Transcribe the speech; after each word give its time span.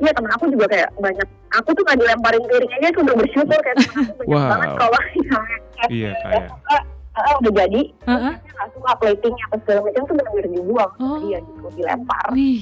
iya 0.00 0.10
temen 0.10 0.30
aku 0.30 0.44
juga 0.48 0.66
kayak 0.66 0.88
banyak 0.96 1.26
aku 1.50 1.68
tuh 1.70 1.82
nggak 1.82 1.98
dilemparin 1.98 2.42
piring 2.42 2.72
aja 2.74 2.88
tuh 2.90 3.02
udah 3.02 3.16
bersyukur 3.16 3.58
kayak 3.58 3.76
temen 3.78 4.04
aku 4.06 4.12
banyak 4.18 4.28
Wow. 4.30 4.50
banget 4.50 4.70
kalau 4.74 4.98
misalnya 5.14 5.56
Iya, 5.88 6.10
kayak. 6.14 6.44
uh, 7.16 7.34
udah 7.38 7.52
jadi 7.54 7.82
Heeh. 8.06 8.32
Dia 8.36 8.52
nggak 8.52 8.68
suka 8.70 8.90
platingnya 8.96 9.44
apa 9.46 9.56
segala 9.58 9.80
macam 9.82 10.02
tuh 10.02 10.14
benar-benar 10.14 10.48
dibuang 10.50 10.90
Oh. 10.98 11.18
iya 11.22 11.38
gitu 11.38 11.68
dilempar 11.74 12.24
Wih, 12.32 12.58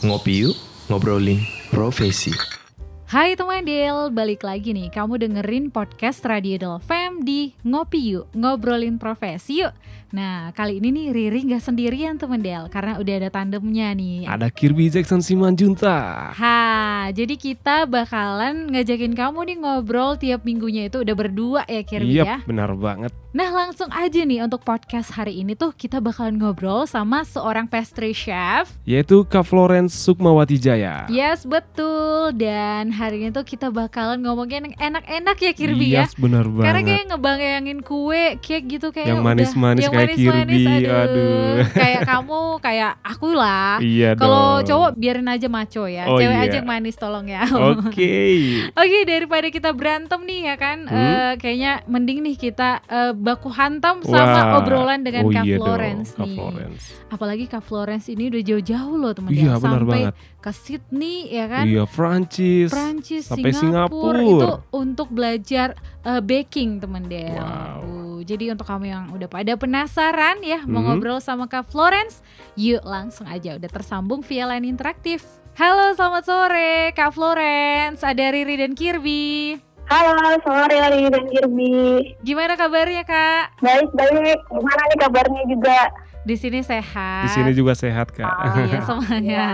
Ngopi 0.00 0.34
yuk, 0.40 0.56
ngobrolin 0.86 1.42
profesi. 1.68 2.30
Hai 3.04 3.34
teman 3.34 3.64
Del, 3.64 4.12
balik 4.12 4.44
lagi 4.44 4.70
nih. 4.70 4.88
Kamu 4.88 5.16
dengerin 5.16 5.68
podcast 5.68 6.20
Radio 6.22 6.54
Del 6.54 6.76
Fam 6.78 7.24
di 7.24 7.56
Ngopi 7.62 8.12
Yuk, 8.12 8.28
ngobrolin 8.32 8.94
profesi 8.94 9.64
yuk. 9.64 9.72
Nah, 10.08 10.56
kali 10.56 10.80
ini 10.80 10.88
nih 10.88 11.06
Riri 11.12 11.44
nggak 11.44 11.60
sendirian 11.60 12.16
teman 12.16 12.40
Del, 12.40 12.64
karena 12.72 12.96
udah 12.96 13.14
ada 13.20 13.28
tandemnya 13.28 13.92
nih. 13.92 14.24
Ada 14.24 14.48
Kirby 14.48 14.88
Jackson 14.88 15.20
Simanjunta. 15.20 16.32
Ha, 16.32 16.58
jadi 17.12 17.36
kita 17.36 17.84
bakalan 17.84 18.72
ngajakin 18.72 19.12
kamu 19.12 19.52
nih 19.52 19.56
ngobrol 19.60 20.16
tiap 20.16 20.48
minggunya 20.48 20.88
itu 20.88 21.04
udah 21.04 21.12
berdua 21.12 21.60
ya 21.68 21.84
Kirby 21.84 22.08
Iya, 22.16 22.24
ya. 22.24 22.36
benar 22.48 22.72
banget. 22.72 23.12
Nah 23.28 23.52
langsung 23.52 23.92
aja 23.92 24.24
nih 24.24 24.40
untuk 24.40 24.64
podcast 24.64 25.12
hari 25.12 25.44
ini 25.44 25.52
tuh 25.52 25.76
kita 25.76 26.00
bakalan 26.00 26.40
ngobrol 26.40 26.88
sama 26.88 27.28
seorang 27.28 27.68
pastry 27.68 28.16
chef 28.16 28.72
Yaitu 28.88 29.20
Kak 29.28 29.44
Florence 29.44 29.92
Sukmawati 29.92 30.56
Jaya. 30.56 31.04
Yes 31.12 31.44
betul 31.44 32.32
dan 32.32 32.88
hari 32.88 33.20
ini 33.20 33.30
tuh 33.30 33.44
kita 33.44 33.68
bakalan 33.68 34.24
ngomongin 34.24 34.72
yang 34.72 34.76
enak-enak 34.80 35.36
ya 35.38 35.52
Kirby 35.52 35.86
ya 35.92 36.08
Yes, 36.08 36.16
benar 36.16 36.48
banget. 36.48 36.66
Karena 36.72 36.80
kayak 36.82 37.04
ngebayangin 37.12 37.78
kue, 37.84 38.24
cake 38.40 38.66
gitu 38.66 38.88
kayak 38.90 39.12
Yang 39.12 39.20
manis-manis 39.20 39.84
kayak 39.98 40.08
manis-manis, 40.08 40.54
Kirby, 40.56 40.84
aduh. 40.86 41.56
Kayak 41.80 42.02
kamu, 42.04 42.40
kayak 42.58 42.92
aku 43.00 43.28
lah 43.30 43.72
Iya 43.78 44.10
Kalau 44.14 44.46
cowok 44.60 44.90
biarin 44.94 45.26
aja 45.26 45.46
maco 45.46 45.84
ya, 45.84 46.04
Oh, 46.04 46.16
cewek 46.16 46.32
iya. 46.32 46.44
aja 46.44 46.56
yang 46.56 46.68
manis 46.68 46.94
tolong 46.94 47.26
ya 47.26 47.42
Oke. 47.72 48.14
Oke 48.72 48.98
daripada 49.04 49.46
kita 49.48 49.70
berantem 49.70 50.20
nih 50.22 50.40
ya 50.44 50.56
kan 50.56 50.78
Hmm? 50.80 50.94
eh, 50.94 51.32
Kayaknya 51.36 51.72
mending 51.84 52.18
nih 52.22 52.36
kita 52.36 52.68
eh, 52.82 53.12
baku 53.12 53.48
hantam 53.48 54.00
sama 54.00 54.22
Wah. 54.22 54.58
obrolan 54.58 55.00
dengan 55.00 55.22
oh, 55.22 55.30
Kak 55.30 55.44
iya 55.44 55.56
Florence 55.56 56.10
dong, 56.10 56.16
Kak 56.16 56.24
nih 56.24 56.36
Florence. 56.36 56.82
Apalagi 57.08 57.44
Kak 57.46 57.62
Florence 57.62 58.06
ini 58.06 58.28
udah 58.28 58.42
jauh-jauh 58.42 58.94
loh 58.94 59.12
teman 59.12 59.30
Iya, 59.30 59.56
benar 59.56 59.82
Sampai 59.82 60.00
banget. 60.04 60.14
ke 60.38 60.50
Sydney 60.52 61.16
ya 61.28 61.44
kan 61.46 61.64
Iya, 61.64 61.82
Prancis. 61.84 62.68
Prancis, 62.68 63.22
sampai 63.26 63.50
Singapura, 63.50 64.16
Singapura. 64.16 64.20
itu 64.22 64.48
untuk 64.72 65.08
belajar 65.08 65.68
eh, 66.00 66.20
baking 66.20 66.78
teman 66.78 67.04
Del. 67.04 67.34
Wow. 67.34 68.07
Jadi 68.20 68.50
untuk 68.50 68.64
kamu 68.64 68.84
yang 68.86 69.04
udah 69.10 69.26
pada 69.26 69.54
penasaran 69.54 70.40
ya 70.40 70.62
mau 70.64 70.80
Hmm. 70.80 70.94
ngobrol 70.94 71.18
sama 71.18 71.44
Kak 71.44 71.68
Florence, 71.68 72.20
yuk 72.54 72.82
langsung 72.82 73.26
aja 73.26 73.54
udah 73.54 73.66
tersambung 73.66 74.20
via 74.20 74.46
line 74.46 74.66
interaktif. 74.66 75.24
Halo, 75.54 75.90
selamat 75.92 76.22
sore 76.22 76.72
Kak 76.92 77.10
Florence. 77.10 78.00
Ada 78.00 78.30
Riri 78.30 78.56
dan 78.56 78.72
Kirby. 78.72 79.58
halo 79.88 80.12
sore 80.44 80.76
Lali 80.76 81.08
dan 81.08 81.24
Kirby 81.24 81.72
Gimana 82.20 82.54
kabarnya 82.54 83.02
Kak? 83.02 83.56
baik 83.58 83.88
baik 83.96 84.36
gimana 84.46 84.82
nih 84.84 84.98
kabarnya 85.00 85.42
juga 85.48 85.78
Di 86.28 86.36
sini 86.36 86.60
sehat. 86.60 87.24
Di 87.24 87.30
sini 87.32 87.56
juga 87.56 87.72
sehat, 87.72 88.12
Kak. 88.12 88.28
Iya 88.68 88.80
semangat. 88.88 89.22
ya. 89.24 89.48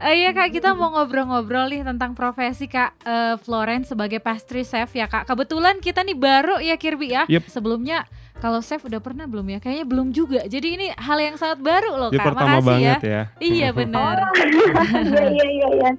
Eh, 0.00 0.24
iya 0.24 0.32
kak, 0.32 0.56
kita 0.56 0.72
mau 0.72 0.88
ngobrol-ngobrol 0.96 1.68
nih 1.68 1.84
tentang 1.84 2.16
profesi 2.16 2.64
kak 2.64 2.96
eh, 3.04 3.36
Florence 3.44 3.92
sebagai 3.92 4.16
pastry 4.16 4.64
chef 4.64 4.92
ya 4.96 5.04
kak. 5.04 5.28
Kebetulan 5.28 5.76
kita 5.80 6.00
nih 6.00 6.16
baru 6.16 6.56
ya 6.56 6.80
Kirby 6.80 7.12
ya. 7.12 7.28
Yep. 7.28 7.52
Sebelumnya 7.52 8.08
kalau 8.40 8.58
chef 8.58 8.80
udah 8.80 8.98
pernah 8.98 9.24
belum 9.24 9.46
ya? 9.46 9.58
Kayaknya 9.58 9.84
belum 9.84 10.08
juga. 10.10 10.40
Jadi 10.42 10.68
ini 10.72 10.86
hal 10.90 11.18
yang 11.18 11.36
sangat 11.36 11.60
baru 11.60 11.92
loh 11.94 12.08
Dia 12.08 12.18
kak. 12.18 12.26
pertama 12.32 12.48
Makasih 12.50 12.66
banget 12.66 12.98
ya. 12.98 13.06
ya. 13.06 13.22
Iya 13.38 13.68
benar. 13.70 14.16
iya 14.34 15.24
iya 15.28 15.46
iya 15.46 15.68
iya 15.70 15.90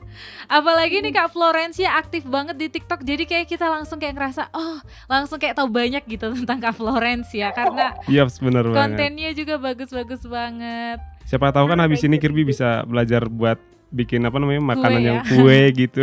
Apalagi 0.48 1.00
nih 1.00 1.12
kak 1.12 1.30
Florence 1.30 1.78
ya 1.78 1.96
aktif 1.96 2.26
banget 2.26 2.58
di 2.58 2.68
TikTok. 2.68 3.02
Jadi 3.02 3.24
kayak 3.24 3.46
kita 3.46 3.66
langsung 3.66 3.98
kayak 3.98 4.18
ngerasa 4.18 4.50
oh 4.52 4.82
langsung 5.06 5.38
kayak 5.38 5.56
tahu 5.56 5.70
banyak 5.70 6.04
gitu 6.04 6.34
tentang 6.34 6.60
kak 6.60 6.76
Florence 6.76 7.30
ya. 7.32 7.54
Karena 7.54 7.94
Iya, 8.06 8.26
benar 8.28 8.66
banget. 8.66 8.76
kontennya 8.76 9.30
juga 9.32 9.56
bagus-bagus 9.56 10.26
banget. 10.26 10.98
Siapa 11.24 11.54
tahu 11.54 11.70
kan 11.70 11.78
Ah, 11.78 11.86
habis 11.86 12.02
ini 12.02 12.18
baik. 12.18 12.26
Kirby 12.26 12.44
bisa 12.44 12.82
belajar 12.84 13.24
buat 13.26 13.62
bikin 13.92 14.24
apa 14.24 14.40
namanya 14.40 14.64
makanan 14.66 14.98
Kue 14.98 15.06
yang 15.06 15.18
ya. 15.18 15.24
kue 15.28 15.60
gitu. 15.76 16.02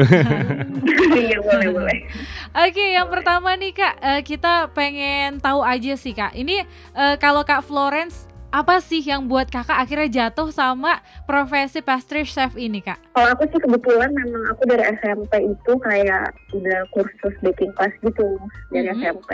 iya 1.18 1.38
boleh 1.40 1.68
boleh 1.76 1.98
Oke, 2.48 2.84
yang 2.90 3.08
pertama 3.08 3.52
nih 3.54 3.72
Kak, 3.72 3.94
eh, 3.98 4.20
kita 4.22 4.68
pengen 4.70 5.36
tahu 5.38 5.60
aja 5.60 5.92
sih 5.94 6.12
Kak. 6.12 6.32
Ini 6.32 6.64
eh, 6.94 7.14
kalau 7.16 7.42
Kak 7.42 7.64
Florence 7.64 8.24
apa 8.48 8.80
sih 8.80 9.04
yang 9.04 9.28
buat 9.28 9.44
kakak 9.46 9.76
akhirnya 9.78 10.08
jatuh 10.24 10.48
sama 10.48 11.04
profesi 11.24 11.84
pastry 11.84 12.24
chef 12.24 12.56
ini 12.56 12.80
kak? 12.80 12.96
Kalau 13.12 13.28
aku 13.28 13.44
sih 13.44 13.60
kebetulan 13.60 14.08
memang 14.08 14.40
aku 14.48 14.64
dari 14.64 14.88
SMP 14.88 15.32
itu 15.44 15.72
kayak 15.78 16.32
udah 16.56 16.80
kursus 16.88 17.36
baking 17.44 17.68
class 17.76 17.92
gitu 18.00 18.40
dari 18.72 18.88
Mhm. 18.88 18.96
SMP. 18.98 19.30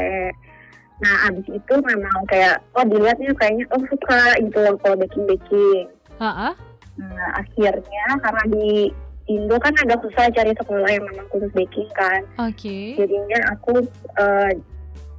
Nah 0.98 1.30
abis 1.30 1.46
itu 1.46 1.74
memang 1.78 2.26
kayak 2.26 2.58
oh 2.74 2.82
dilihatnya 2.82 3.30
kayaknya 3.38 3.70
oh 3.70 3.82
suka 3.86 4.34
gitu 4.42 4.58
loh 4.58 4.74
kalau 4.82 4.98
baking 4.98 5.24
baking. 5.30 5.86
Heeh. 6.18 6.52
Nah 6.98 7.28
akhirnya 7.38 8.06
karena 8.22 8.44
di 8.50 8.90
Indo 9.24 9.56
kan 9.56 9.72
agak 9.80 10.04
susah 10.04 10.28
cari 10.36 10.52
sekolah 10.52 10.84
yang 10.84 11.04
memang 11.08 11.24
khusus 11.32 11.48
baking 11.56 11.88
kan. 11.96 12.20
Oke. 12.36 12.92
Jadinya 13.00 13.56
aku 13.56 13.80
eh, 14.20 14.52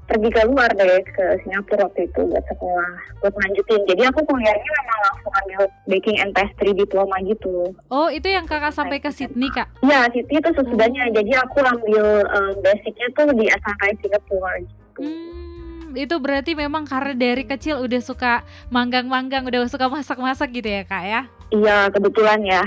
pergi 0.06 0.30
keluar 0.30 0.70
deh 0.78 1.02
ke 1.02 1.26
Singapura 1.42 1.90
waktu 1.90 2.06
itu 2.06 2.22
buat 2.30 2.46
sekolah 2.46 2.92
buat 3.26 3.34
lanjutin. 3.34 3.82
Jadi 3.90 4.02
aku 4.06 4.22
kuliahnya 4.30 4.72
memang 4.86 5.00
langsung 5.10 5.34
ambil 5.34 5.62
baking 5.90 6.18
and 6.22 6.32
pastry 6.38 6.72
diploma 6.78 7.18
gitu. 7.26 7.74
Oh 7.90 8.08
itu 8.14 8.30
yang 8.30 8.46
kakak 8.46 8.78
sampai 8.78 9.02
ke 9.02 9.10
Sydney 9.10 9.50
kak? 9.50 9.74
Ya, 9.82 10.06
Sydney 10.14 10.38
itu 10.38 10.50
sesudahnya. 10.54 11.10
Jadi 11.10 11.32
aku 11.42 11.66
ambil 11.66 12.06
um, 12.30 12.54
basicnya 12.62 13.08
tuh 13.18 13.34
di 13.34 13.50
SHK 13.50 13.82
Singapura. 14.06 14.54
Gitu. 14.62 15.02
Hmm, 15.02 15.55
itu 15.98 16.16
berarti 16.20 16.54
memang 16.54 16.84
karena 16.84 17.16
dari 17.16 17.44
kecil 17.48 17.82
udah 17.82 18.02
suka 18.04 18.44
manggang-manggang, 18.70 19.48
udah 19.48 19.68
suka 19.72 19.88
masak-masak 19.88 20.52
gitu 20.54 20.70
ya 20.70 20.84
kak 20.84 21.04
ya? 21.04 21.22
Iya, 21.50 21.78
kebetulan 21.90 22.40
ya. 22.44 22.64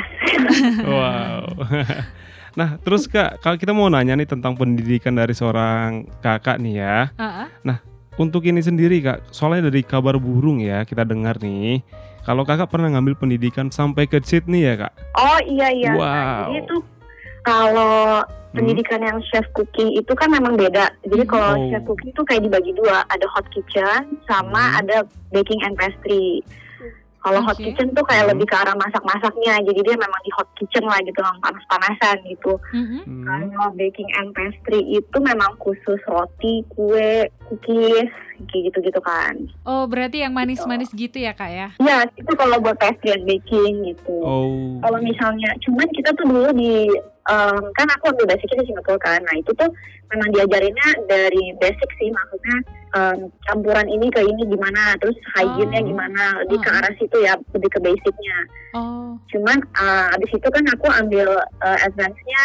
wow. 0.96 1.44
nah, 2.58 2.80
terus 2.80 3.06
Kak, 3.06 3.42
kalau 3.44 3.56
kita 3.60 3.76
mau 3.76 3.90
nanya 3.92 4.14
nih 4.16 4.28
tentang 4.28 4.54
pendidikan 4.54 5.14
dari 5.14 5.34
seorang 5.34 6.06
kakak 6.24 6.58
nih 6.62 6.74
ya. 6.82 6.96
Heeh. 7.18 7.78
Untuk 8.18 8.42
ini 8.50 8.58
sendiri 8.58 8.98
Kak, 8.98 9.30
soalnya 9.30 9.70
dari 9.70 9.86
kabar 9.86 10.18
burung 10.18 10.58
ya 10.58 10.82
kita 10.82 11.06
dengar 11.06 11.38
nih. 11.38 11.86
Kalau 12.28 12.44
kakak 12.44 12.68
pernah 12.68 12.92
ngambil 12.92 13.16
pendidikan 13.16 13.72
sampai 13.72 14.04
ke 14.04 14.20
Sydney 14.20 14.68
ya 14.68 14.76
kak? 14.76 14.92
Oh 15.16 15.40
iya 15.48 15.72
iya. 15.72 15.92
Nah, 15.94 15.96
Wow. 15.96 16.36
jadi 16.44 16.54
itu 16.60 16.76
kalau. 17.40 18.20
Pendidikan 18.58 19.00
yang 19.00 19.18
chef 19.30 19.46
cooking 19.54 19.94
itu 19.94 20.12
kan 20.18 20.28
memang 20.34 20.58
beda. 20.58 20.90
Jadi 21.06 21.22
Hmm. 21.22 21.30
kalau 21.30 21.54
Oh. 21.54 21.68
chef 21.70 21.82
cooking 21.86 22.10
itu 22.10 22.22
kayak 22.26 22.42
dibagi 22.42 22.72
dua, 22.74 23.06
ada 23.06 23.26
hot 23.30 23.46
kitchen 23.54 24.18
sama 24.26 24.74
Hmm. 24.74 24.80
ada 24.82 24.96
baking 25.30 25.62
and 25.62 25.78
pastry. 25.78 26.42
Kalau 27.18 27.42
hot 27.42 27.58
Oke. 27.58 27.66
kitchen 27.66 27.90
tuh 27.94 28.06
kayak 28.06 28.26
Hmm. 28.26 28.32
lebih 28.34 28.46
ke 28.46 28.56
arah 28.56 28.78
masak-masaknya, 28.78 29.54
jadi 29.66 29.80
dia 29.82 29.96
memang 29.98 30.20
di 30.22 30.30
hot 30.38 30.48
kitchen 30.54 30.86
lah 30.86 30.98
gitu, 31.02 31.18
yang 31.18 31.38
panas-panasan 31.42 32.16
gitu. 32.26 32.52
Hmm. 32.70 33.26
Kalau 33.26 33.70
baking 33.74 34.10
and 34.18 34.30
pastry 34.34 34.80
itu 34.86 35.16
memang 35.18 35.54
khusus 35.58 35.98
roti, 36.06 36.62
kue, 36.72 37.26
cookies, 37.50 38.10
kayak 38.46 38.70
gitu-gitu 38.70 39.00
kan. 39.02 39.34
Oh 39.66 39.84
berarti 39.90 40.22
yang 40.22 40.32
manis-manis 40.32 40.94
gitu 40.94 41.18
ya 41.18 41.34
kak 41.34 41.50
ya? 41.50 41.68
Ya, 41.82 42.06
itu 42.14 42.32
kalau 42.38 42.62
buat 42.62 42.78
pastry 42.78 43.16
and 43.16 43.26
baking 43.26 43.82
gitu. 43.90 44.14
Oh. 44.22 44.78
Kalau 44.80 44.98
misalnya, 45.02 45.50
cuman 45.66 45.88
kita 45.90 46.14
tuh 46.14 46.26
dulu 46.28 46.48
di, 46.54 46.86
em, 47.28 47.62
kan 47.74 47.86
aku 47.90 48.14
ambil 48.14 48.30
basicnya 48.30 48.62
di 48.62 48.68
Singapura 48.70 48.98
kan, 49.02 49.20
nah 49.24 49.34
itu 49.34 49.50
tuh 49.54 49.70
memang 50.08 50.28
diajarinnya 50.32 50.88
dari 51.04 51.52
basic 51.60 51.90
sih, 51.98 52.08
maksudnya 52.08 52.56
em, 52.96 53.18
campuran 53.44 53.88
ini 53.90 54.06
ke 54.08 54.20
ini 54.22 54.42
gimana, 54.46 54.94
terus 55.02 55.16
hygiene-nya 55.36 55.80
Oh. 55.82 55.88
gimana, 55.90 56.22
lebih 56.46 56.58
ke 56.62 56.68
Oh. 56.70 56.78
arah 56.78 56.92
situ 56.96 57.16
ya, 57.20 57.34
lebih 57.52 57.70
ke 57.74 57.78
basicnya. 57.82 58.38
Oh. 58.72 59.18
Cuman 59.28 59.58
eh, 59.60 60.14
abis 60.16 60.30
itu 60.32 60.48
kan 60.48 60.64
aku 60.72 60.86
ambil 60.88 61.28
eh, 61.64 61.78
advance-nya, 61.84 62.42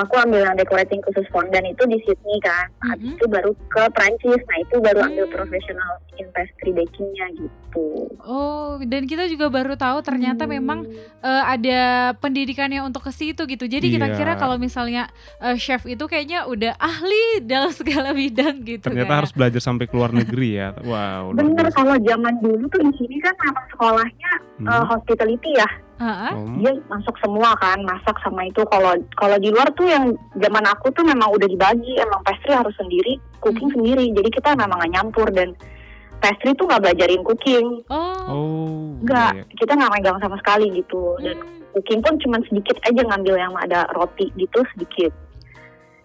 aku 0.00 0.14
ambil 0.18 0.40
yang 0.42 0.54
decorating 0.54 1.00
khusus 1.00 1.26
fondant 1.28 1.62
itu 1.62 1.82
di 1.84 2.00
Sydney 2.02 2.38
kan. 2.40 2.66
Abis 2.88 3.04
Mhm. 3.06 3.14
itu 3.14 3.26
baru 3.26 3.50
ke 3.66 3.82
Prancis, 3.90 4.40
nah 4.42 4.58
itu 4.58 4.76
baru 4.78 4.98
ambil 5.02 5.24
Hmm. 5.24 5.34
professional 5.34 5.90
in 6.14 6.26
pastry 6.30 6.70
baking-nya 6.70 7.26
gitu. 7.34 7.86
Oh, 8.20 8.76
dan 8.78 9.04
kita 9.04 9.24
juga 9.26 9.46
baru 9.46 9.74
tahu 9.74 10.00
ternyata 10.00 10.44
Hmm. 10.44 10.52
memang 10.52 10.78
eh, 11.20 11.44
ada 11.46 11.80
pendidikannya 12.16 12.80
untuk 12.80 13.02
ke 13.02 13.12
situ 13.12 13.44
gitu. 13.44 13.64
Jadi 13.64 13.86
kita 13.90 14.08
Iya. 14.08 14.16
kira 14.16 14.32
kalau 14.34 14.56
misalnya 14.56 15.12
eh, 15.38 15.54
chef 15.54 15.84
itu 15.84 16.00
kayaknya 16.02 16.44
udah 16.44 16.72
ahli 16.74 17.24
dalam 17.44 17.70
segala 17.70 18.10
bidang 18.10 18.64
gitu. 18.64 18.80
Ternyata 18.82 19.04
Kak. 19.06 19.18
harus 19.20 19.32
belajar 19.32 19.60
sampai 19.60 19.84
ke 19.84 19.92
luar 19.92 20.10
negeri 20.10 20.56
ya. 20.56 20.72
Wow. 20.80 21.32
Bener 21.32 21.68
kalau 21.70 21.92
zaman 21.98 22.34
dulu 22.38 22.64
tuh 22.66 22.80
di 22.82 22.92
sini 22.96 23.16
kan 23.18 23.36
memang 23.38 23.64
sekolahnya 23.68 24.32
Hmm. 24.56 24.66
eh, 24.66 24.84
hospitality 24.86 25.52
ya. 25.54 25.68
Om. 26.00 26.64
Dia 26.64 26.72
masuk 26.88 27.12
semua 27.20 27.52
kan, 27.54 27.76
masak 27.84 28.16
sama 28.24 28.48
itu. 28.48 28.64
Kalau 28.64 28.96
kalau 29.14 29.36
di 29.36 29.52
luar 29.52 29.68
tuh 29.76 29.84
yang 29.84 30.08
zaman 30.32 30.64
aku 30.64 30.88
tuh 30.90 31.04
memang 31.04 31.28
udah 31.28 31.44
dibagi, 31.44 32.00
emang 32.00 32.24
pastry 32.24 32.56
harus 32.56 32.72
sendiri, 32.74 33.20
cooking 33.38 33.68
Hmm. 33.68 33.76
sendiri. 33.76 34.08
Jadi 34.10 34.28
kita 34.32 34.56
memang 34.56 34.80
nggak 34.80 34.92
nyampur 34.96 35.28
dan 35.28 35.52
pastry 36.18 36.56
tuh 36.56 36.64
nggak 36.64 36.80
belajarin 36.80 37.20
cooking. 37.20 37.66
Oh, 37.86 38.16
Oh. 38.24 38.96
enggak 39.04 39.32
Iya, 39.36 39.44
iya. 39.44 39.54
kita 39.56 39.72
nggak 39.76 39.92
megang 39.92 40.18
sama 40.18 40.36
sekali 40.40 40.66
gitu 40.72 41.20
dan 41.20 41.36
Hmm, 41.36 41.60
cooking 41.76 42.00
pun 42.00 42.14
cuma 42.18 42.36
sedikit 42.44 42.76
aja 42.82 43.00
ngambil 43.04 43.34
yang 43.36 43.54
ada 43.56 43.84
roti 43.92 44.32
gitu 44.34 44.64
sedikit 44.72 45.12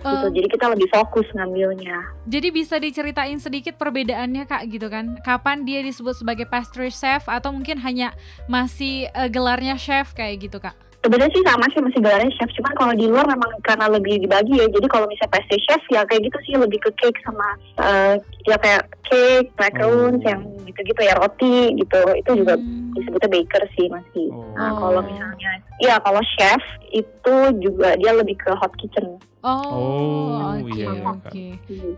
gitu 0.08 0.28
jadi 0.32 0.48
kita 0.48 0.66
lebih 0.70 0.88
fokus 0.88 1.28
ngambilnya 1.32 1.98
jadi 2.26 2.48
bisa 2.50 2.76
diceritain 2.78 3.38
sedikit 3.38 3.76
perbedaannya 3.76 4.46
kak 4.46 4.66
gitu 4.68 4.88
kan? 4.88 5.18
Kapan 5.22 5.62
dia 5.62 5.80
disebut 5.80 6.16
sebagai 6.16 6.46
pastry 6.46 6.90
chef 6.90 7.26
atau 7.26 7.50
mungkin 7.50 7.78
hanya 7.78 8.14
masih 8.46 9.08
eh, 9.08 9.30
gelarnya 9.30 9.76
chef 9.76 10.12
kayak 10.12 10.42
gitu 10.42 10.58
kak? 10.58 10.74
sebenarnya 10.98 11.38
sih 11.38 11.46
sama 11.46 11.66
sih 11.70 11.82
masih 11.86 12.02
gelarnya 12.02 12.34
chef 12.34 12.50
cuman 12.58 12.74
kalau 12.74 12.94
di 12.98 13.06
luar 13.06 13.30
memang 13.30 13.62
karena 13.62 13.86
lebih 13.94 14.18
dibagi 14.18 14.58
ya 14.58 14.66
jadi 14.66 14.90
kalau 14.90 15.06
misalnya 15.06 15.38
pastry 15.38 15.62
chef 15.62 15.78
ya 15.86 16.02
kayak 16.02 16.26
gitu 16.26 16.38
sih 16.42 16.58
lebih 16.58 16.82
ke 16.82 16.90
cake 16.98 17.22
sama 17.22 17.46
eh, 17.78 18.14
ya 18.50 18.58
kayak 18.58 18.90
cake 19.06 19.54
macarons 19.54 20.18
Oh. 20.18 20.26
yang 20.26 20.42
gitu-gitu 20.66 21.02
ya 21.06 21.14
roti 21.14 21.78
gitu 21.78 22.02
itu 22.18 22.32
juga 22.42 22.58
Hmm. 22.58 22.90
disebutnya 22.98 23.30
baker 23.30 23.64
sih 23.78 23.86
masih 23.86 24.28
Oh. 24.34 24.50
nah 24.58 24.74
Oh. 24.74 24.78
kalau 24.82 25.02
misalnya 25.06 25.52
iya 25.78 25.96
kalau 26.02 26.26
chef 26.26 26.64
itu 26.90 27.36
juga 27.62 27.94
dia 28.02 28.10
lebih 28.10 28.42
ke 28.42 28.50
hot 28.58 28.74
kitchen 28.74 29.22
Oh, 29.46 29.62
Oh, 29.62 30.58
oke 30.58 30.74
iya, 30.74 30.90
iya, 30.90 31.06
oke. 31.06 31.46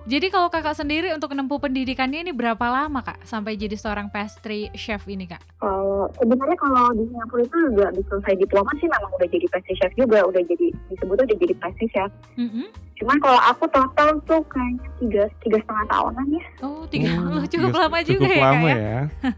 Jadi 0.03 0.27
kalau 0.27 0.47
kakak 0.47 0.75
sendiri 0.75 1.09
untuk 1.09 1.31
menempuh 1.31 1.57
pendidikannya 1.57 2.19
ini 2.21 2.31
berapa 2.31 2.59
lama 2.59 2.99
kak 2.99 3.23
sampai 3.23 3.55
jadi 3.55 3.71
seorang 3.73 4.07
pastry 4.07 4.67
chef 4.73 5.07
ini 5.07 5.23
kak? 5.25 5.39
Kalau 5.57 6.11
sebenarnya 6.13 6.57
kalau 6.57 6.91
di 6.91 7.07
Singapura 7.07 7.41
itu 7.41 7.57
juga 7.65 7.85
selesai 7.95 8.35
diploma 8.35 8.67
sih 8.75 8.85
memang 8.85 9.11
udah 9.13 9.27
jadi 9.27 9.47
pastry 9.47 9.73
chef 9.73 9.95
juga, 9.95 10.19
udah 10.21 10.43
jadi 10.43 10.67
disebutnya 10.91 11.23
udah 11.25 11.37
jadi 11.39 11.53
pastry 11.55 11.87
chef. 11.87 12.11
Mm-mm. 12.35 12.67
Cuman 12.97 13.17
kalau 13.17 13.39
aku 13.41 13.63
total 13.69 14.09
tuh 14.21 14.41
kayaknya 14.47 14.89
tiga 14.99 15.23
tiga 15.39 15.57
setengah 15.57 15.85
tahunan 15.87 16.25
ya. 16.29 16.43
Oh 16.59 16.83
tiga, 16.85 17.09
Oh, 17.15 17.43
cukup 17.47 17.71
tiga- 17.71 17.81
lama 17.81 17.99
juga 18.01 18.11
cukup 18.19 18.27
ya 18.29 18.43
lama 18.43 18.59
kak 18.59 18.67
ya? 18.67 18.75
ya. 18.75 18.99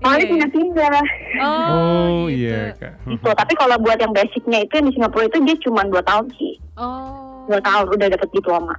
Iya, 0.00 0.16
iya. 0.16 0.28
pindah-pindah. 0.32 1.00
Oh, 1.38 1.68
Oh, 1.68 2.20
gitu. 2.26 2.40
iya 2.40 2.72
kak. 2.72 2.92
Gitu. 3.04 3.28
Tapi 3.30 3.52
kalau 3.52 3.76
buat 3.78 4.00
yang 4.00 4.10
basicnya 4.10 4.64
itu 4.64 4.72
yang 4.74 4.88
di 4.88 4.94
Singapura 4.96 5.28
itu 5.28 5.38
dia 5.44 5.56
cuma 5.60 5.84
dua 5.84 6.00
tahun 6.00 6.24
sih. 6.34 6.56
Oh. 6.80 7.44
Dua 7.44 7.60
tahun 7.60 7.86
udah 7.92 8.08
dapat 8.08 8.28
diploma. 8.32 8.74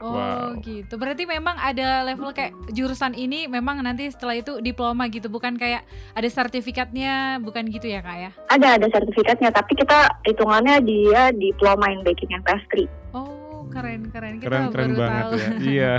Oh 0.00 0.16
Wow. 0.16 0.56
gitu. 0.64 0.96
Berarti 0.96 1.28
memang 1.28 1.60
ada 1.60 2.08
level 2.08 2.32
kayak 2.32 2.56
jurusan 2.72 3.12
ini 3.12 3.44
memang 3.50 3.84
nanti 3.84 4.08
setelah 4.08 4.38
itu 4.38 4.56
diploma 4.64 5.04
gitu, 5.12 5.28
bukan 5.28 5.60
kayak 5.60 5.84
ada 6.16 6.24
sertifikatnya, 6.24 7.36
bukan 7.44 7.68
gitu 7.68 7.84
ya 7.84 8.00
kak 8.00 8.16
ya? 8.16 8.30
Ada 8.48 8.80
ada 8.80 8.86
sertifikatnya, 8.88 9.52
tapi 9.52 9.76
kita 9.76 10.08
hitungannya 10.24 10.80
dia 10.88 11.28
diploma 11.36 11.92
in 11.92 12.00
baking 12.00 12.32
and 12.32 12.40
pastry. 12.48 12.88
Oh 13.12 13.39
keren 13.70 14.02
keren. 14.06 14.34
Kita 14.36 14.46
Keren 14.46 14.64
keren 14.68 14.90
baru 14.90 15.00
banget 15.00 15.24
tahu. 15.24 15.34
ya. 15.34 15.48
Iya. 15.70 15.92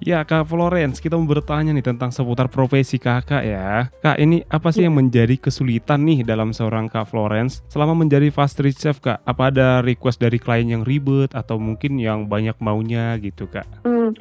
ya 0.00 0.18
Kak 0.22 0.44
Florence, 0.44 0.98
kita 0.98 1.14
mau 1.14 1.24
bertanya 1.24 1.70
nih 1.70 1.86
tentang 1.86 2.10
seputar 2.10 2.46
profesi 2.46 2.96
Kakak 2.96 3.42
ya. 3.42 3.88
Kak, 3.96 4.16
ini 4.16 4.42
apa 4.44 4.68
sih 4.68 4.82
yang 4.82 4.92
menjadi 4.92 5.34
kesulitan 5.34 6.02
nih 6.02 6.22
dalam 6.22 6.50
seorang 6.50 6.86
Kak 6.86 7.06
Florence 7.06 7.62
selama 7.66 7.94
menjadi 7.94 8.28
pastry 8.28 8.70
chef 8.70 8.98
Kak? 8.98 9.22
Apa 9.22 9.48
ada 9.48 9.80
request 9.80 10.18
dari 10.18 10.36
klien 10.36 10.68
yang 10.68 10.82
ribet 10.82 11.30
atau 11.30 11.56
mungkin 11.56 11.96
yang 11.96 12.26
banyak 12.26 12.58
maunya 12.58 13.14
gitu 13.16 13.46
Kak? 13.46 13.66
Hmm. 13.82 14.12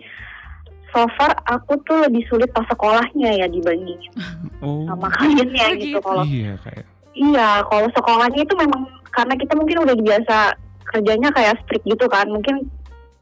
So 0.89 1.03
far 1.13 1.35
aku 1.45 1.77
tuh 1.83 1.99
lebih 2.01 2.23
sulit 2.25 2.47
pas 2.49 2.63
sekolahnya 2.63 3.29
ya 3.35 3.47
dibandingin 3.47 4.09
Oh. 4.63 4.87
sama 4.87 5.11
kliennya 5.11 5.65
Oh, 5.65 5.73
gitu. 5.75 5.85
gitu. 5.93 5.99
Kalau 5.99 6.23
Iya 6.23 6.53
Kak. 6.57 6.73
ya. 6.73 6.85
Iya, 7.13 7.49
kalau 7.65 7.87
sekolahnya 7.91 8.41
itu 8.41 8.53
memang 8.55 8.81
karena 9.09 9.33
kita 9.33 9.53
mungkin 9.53 9.77
udah 9.81 9.95
biasa 9.95 10.37
kerjanya 10.87 11.29
kayak 11.29 11.59
strict 11.61 11.83
gitu 11.83 12.05
kan. 12.07 12.27
Mungkin 12.27 12.67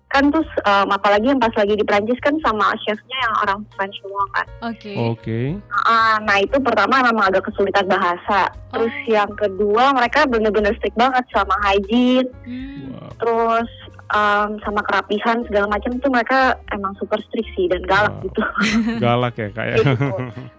kan 0.05 0.31
terus 0.31 0.47
em, 0.63 0.87
apalagi 0.87 1.27
yang 1.27 1.41
pas 1.41 1.51
lagi 1.51 1.75
di 1.75 1.83
Prancis 1.83 2.15
kan 2.19 2.31
sama 2.39 2.71
chefnya 2.79 3.17
yang 3.19 3.33
orang 3.43 3.59
French 3.75 3.97
semua 3.99 4.23
kan. 4.31 4.47
Oke. 4.63 4.93
Oke. 4.95 5.39
Ah, 5.83 6.21
nah 6.21 6.39
itu 6.39 6.55
pertama 6.57 7.03
memang 7.03 7.27
agak 7.27 7.43
kesulitan 7.45 7.83
bahasa. 7.85 8.47
Terus 8.69 8.93
Oh. 8.95 9.09
yang 9.11 9.31
kedua 9.33 9.91
mereka 9.91 10.23
bener-bener 10.23 10.71
strict 10.75 10.95
banget 10.95 11.25
sama 11.29 11.51
hygiene. 11.61 12.31
Hmm. 12.47 12.95
Wow. 12.95 13.11
Terus 13.17 13.69
em, 14.07 14.49
sama 14.61 14.81
kerapihan 14.85 15.41
segala 15.43 15.67
macam 15.67 15.91
tuh 15.97 16.07
mereka 16.07 16.39
emang 16.69 16.93
super 16.95 17.19
strict 17.25 17.49
sih 17.51 17.67
dan 17.67 17.83
galak 17.83 18.13
Wow. 18.15 18.23
gitu. 18.23 18.41
Galak 19.03 19.35
ya 19.35 19.43
ya. 19.43 19.51
Kayak 19.51 19.75
gitu. 19.83 20.07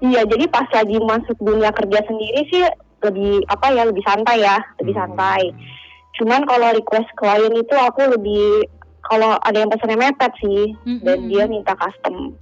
Iya, 0.04 0.20
jadi 0.26 0.44
pas 0.50 0.68
lagi 0.68 0.96
masuk 1.00 1.38
dunia 1.38 1.70
kerja 1.70 2.00
sendiri 2.04 2.40
sih 2.50 2.66
lebih 2.98 3.40
apa 3.46 3.66
ya 3.70 3.86
lebih 3.86 4.02
santai 4.02 4.42
ya, 4.42 4.58
lebih 4.82 4.92
Hmm. 4.92 5.00
santai. 5.06 5.42
Cuman 6.16 6.48
kalau 6.48 6.72
request 6.72 7.08
klien 7.16 7.52
itu 7.52 7.74
aku 7.76 8.08
lebih 8.16 8.66
kalau 9.06 9.38
ada 9.44 9.56
yang 9.62 9.70
pesannya 9.70 9.98
mepet 10.00 10.32
sih 10.42 10.74
dan 11.06 11.22
Mm-mm. 11.22 11.30
dia 11.30 11.44
minta 11.46 11.76
custom 11.78 12.34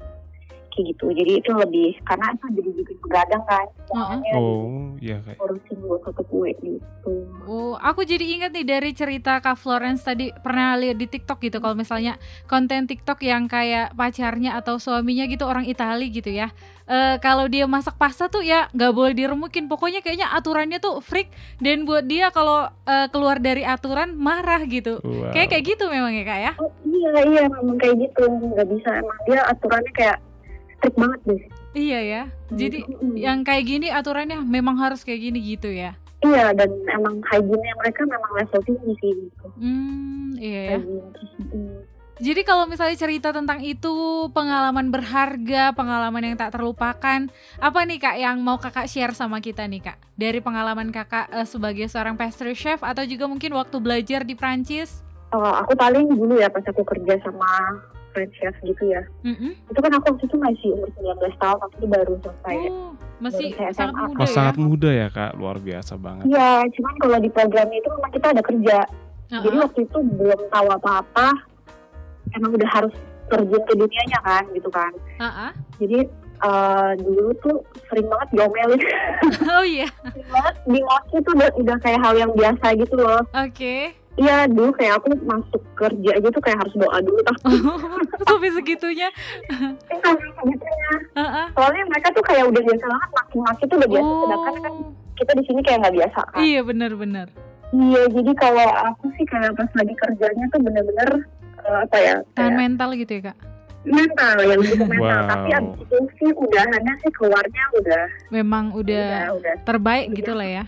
kayak 0.75 0.87
gitu. 0.91 1.07
Jadi 1.15 1.33
itu 1.39 1.51
lebih 1.55 1.89
karena 2.03 2.27
itu 2.35 2.47
jadi 2.51 2.71
bikin 2.75 2.97
begadang 3.01 3.43
kan. 3.47 3.67
Semuanya 3.87 4.33
Oh, 4.35 4.99
iya 4.99 5.17
Kak. 5.23 5.39
urusin 5.39 5.77
buat 5.81 6.03
satu 6.03 6.23
kue 6.27 6.51
gitu. 6.59 7.13
Oh, 7.47 7.79
aku 7.79 8.03
jadi 8.03 8.25
ingat 8.25 8.51
nih 8.51 8.67
dari 8.67 8.91
cerita 8.91 9.39
Kak 9.39 9.55
Florence 9.55 10.03
tadi 10.03 10.35
pernah 10.35 10.75
lihat 10.75 10.99
di 10.99 11.07
TikTok 11.07 11.39
gitu 11.39 11.63
kalau 11.63 11.79
misalnya 11.79 12.19
konten 12.45 12.85
TikTok 12.85 13.23
yang 13.23 13.47
kayak 13.47 13.95
pacarnya 13.95 14.59
atau 14.59 14.77
suaminya 14.77 15.25
gitu 15.25 15.47
orang 15.47 15.65
Itali 15.65 16.11
gitu 16.11 16.29
ya. 16.29 16.51
Eh 16.85 17.17
kalau 17.17 17.49
dia 17.49 17.65
masak 17.65 17.97
pasta 17.97 18.29
tuh 18.29 18.43
ya 18.43 18.69
nggak 18.75 18.93
boleh 18.93 19.15
diremukin. 19.15 19.71
Pokoknya 19.71 20.01
kayaknya 20.01 20.29
aturannya 20.31 20.77
tuh 20.77 20.99
freak 21.01 21.31
dan 21.57 21.87
buat 21.87 22.05
dia 22.05 22.29
kalau 22.29 22.67
eh, 22.85 23.07
keluar 23.09 23.39
dari 23.39 23.63
aturan 23.63 24.13
marah 24.13 24.61
gitu. 24.65 24.99
Wow. 25.01 25.33
Kayak 25.33 25.49
kayak 25.55 25.65
gitu 25.65 25.85
memang 25.89 26.13
ya 26.13 26.25
Kak 26.25 26.41
ya. 26.41 26.53
Oh 26.59 26.73
iya 26.85 27.11
iya 27.25 27.43
memang 27.47 27.77
kayak 27.77 27.97
gitu 28.01 28.25
nggak 28.25 28.69
bisa 28.69 28.89
emang 29.01 29.19
dia 29.25 29.41
aturannya 29.45 29.93
kayak 29.93 30.19
strict 30.85 31.01
banget 31.01 31.21
deh. 31.25 31.43
Iya 31.73 32.01
ya. 32.05 32.23
Jadi 32.53 32.79
Mm-mm. 32.85 33.17
yang 33.17 33.41
kayak 33.41 33.65
gini 33.65 33.89
aturannya 33.89 34.45
memang 34.45 34.77
harus 34.77 35.01
kayak 35.01 35.33
gini 35.33 35.41
gitu 35.41 35.73
ya. 35.73 35.97
iya 36.25 36.57
dan 36.57 36.73
emang 36.89 37.21
hygiene 37.29 37.77
mereka 37.77 38.01
memang 38.09 38.33
level 38.33 38.61
tinggi 38.65 38.93
sih 38.97 39.13
gitu. 39.29 39.47
Hmm, 39.61 40.33
iya 40.41 40.61
ya. 40.73 40.79
Mm. 40.81 41.85
Jadi 42.17 42.41
kalau 42.49 42.65
misalnya 42.65 42.97
cerita 42.97 43.29
tentang 43.29 43.61
itu 43.61 43.93
pengalaman 44.33 44.89
berharga, 44.89 45.77
pengalaman 45.77 46.33
yang 46.33 46.37
tak 46.41 46.57
terlupakan, 46.57 47.29
apa 47.61 47.79
nih 47.85 47.99
kak 48.01 48.17
yang 48.17 48.41
mau 48.41 48.57
kakak 48.57 48.89
share 48.89 49.13
sama 49.13 49.45
kita 49.45 49.69
nih 49.69 49.85
kak? 49.85 50.01
Dari 50.17 50.41
pengalaman 50.41 50.89
kakak 50.95 51.29
eh, 51.29 51.45
sebagai 51.45 51.85
seorang 51.93 52.17
pastry 52.17 52.57
chef 52.57 52.81
atau 52.81 53.05
juga 53.05 53.29
mungkin 53.29 53.53
waktu 53.53 53.77
belajar 53.77 54.25
di 54.25 54.33
Prancis? 54.33 55.05
Oh, 55.35 55.45
aku 55.45 55.77
paling 55.77 56.09
dulu 56.09 56.41
ya 56.41 56.49
pas 56.49 56.65
aku 56.65 56.87
kerja 56.89 57.21
sama 57.21 57.51
French 58.15 58.35
chef 58.39 58.55
gitu 58.63 58.83
ya. 58.87 59.03
Mm-mm. 59.21 59.53
Itu 59.67 59.79
kan 59.79 59.91
aku 59.93 60.15
waktu 60.15 60.25
itu 60.25 60.37
masih 60.39 60.69
umur 60.73 60.89
19 60.95 61.35
tahun, 61.37 61.59
aku 61.61 61.75
tuh 61.77 61.91
baru 61.91 62.13
selesai. 62.23 62.57
Oh, 62.71 62.93
masih 63.19 63.47
Baru 63.51 63.59
saya 63.59 63.73
sangat 63.75 63.95
SMA. 63.95 64.07
muda 64.07 64.15
Oh, 64.15 64.25
ya? 64.25 64.33
sangat 64.33 64.57
muda 64.57 64.91
ya 64.91 65.09
Kak, 65.11 65.33
luar 65.35 65.57
biasa 65.59 65.93
banget. 65.99 66.25
Iya, 66.31 66.51
cuman 66.71 66.95
kalau 66.97 67.19
di 67.19 67.29
programnya 67.29 67.77
itu 67.77 67.89
memang 67.91 68.13
kita 68.13 68.27
ada 68.31 68.43
kerja. 68.43 68.79
Jadi 69.27 69.47
Uh-uh. 69.51 69.65
waktu 69.67 69.81
itu 69.83 69.99
belum 69.99 70.41
tahu 70.47 70.67
apa-apa. 70.73 71.29
Emang 72.31 72.51
udah 72.51 72.71
harus 72.71 72.95
terjun 73.27 73.63
ke 73.65 73.75
dunianya 73.75 74.21
kan, 74.23 74.43
gitu 74.55 74.71
kan. 74.71 74.93
Uh-uh. 75.19 75.51
Jadi 75.77 75.99
eh, 76.45 76.91
dulu 77.01 77.31
tuh 77.41 77.57
sering 77.89 78.07
banget 78.07 78.29
diomelin. 78.31 78.81
Oh 79.55 79.65
iya, 79.65 79.89
sering 80.05 80.29
banget 80.29 80.55
di 80.67 80.81
itu 81.15 81.29
udah, 81.31 81.51
udah 81.57 81.77
kayak 81.81 82.01
hal 82.01 82.15
yang 82.15 82.33
biasa 82.33 82.67
gitu 82.77 82.95
loh. 82.95 83.23
oke. 83.33 83.77
Iya, 84.15 84.47
dulu 84.47 84.71
kayak 84.73 84.95
aku 84.97 85.11
masuk 85.21 85.59
kerja 85.75 86.11
aja 86.15 86.29
tuh 86.31 86.39
kayak 86.39 86.59
harus 86.63 86.75
doa 86.75 86.99
dulu. 86.99 87.19
Tapi 87.21 87.51
Sampai 88.23 88.51
segitunya. 88.53 89.09
kan 89.91 90.15
segitunya. 90.15 90.91
Uh-uh. 91.13 91.47
Soalnya 91.53 91.83
mereka 91.89 92.09
tuh 92.11 92.23
kayak 92.23 92.47
udah 92.47 92.63
biasa 92.63 92.85
banget 92.85 93.11
maki-maki 93.13 93.63
tuh 93.65 93.77
udah 93.77 93.91
biasa. 93.91 94.11
Sedangkan 94.15 94.55
kan 94.61 94.73
Oh, 94.75 94.91
kita 95.15 95.33
di 95.35 95.45
sini 95.45 95.61
kayak 95.63 95.79
nggak 95.81 95.95
biasa 95.95 96.21
kan. 96.27 96.39
iya 96.41 96.61
benar-benar. 96.61 97.27
Iya, 97.71 98.03
jadi 98.09 98.33
kalau 98.35 98.67
aku 98.87 99.05
sih 99.15 99.25
kayak 99.25 99.51
pas 99.53 99.71
lagi 99.73 99.95
kerjanya 99.97 100.45
tuh 100.49 100.61
bener-bener 100.61 101.09
eh, 101.61 101.79
apa 101.81 101.97
ya? 101.99 102.15
Tahan 102.33 102.51
kayak 102.51 102.55
mental 102.57 102.91
gitu 102.95 103.13
ya 103.13 103.23
kak? 103.25 103.39
mental 103.85 104.37
ya 104.41 104.55
lebih 104.57 104.75
ke 104.75 104.87
mental. 104.89 105.21
Wow. 105.21 105.29
Tapi 105.29 105.49
abis 105.53 105.75
itu 105.77 105.97
sih 106.17 106.31
udahannya 106.33 106.95
sih 106.99 107.11
keluarnya 107.13 107.65
udah 107.77 108.03
Memang 108.31 108.65
udah 108.73 109.07
udah 109.29 109.37
udah 109.37 109.55
terbaik 109.63 110.07
gitu 110.15 110.33
lah 110.33 110.49
ya. 110.49 110.65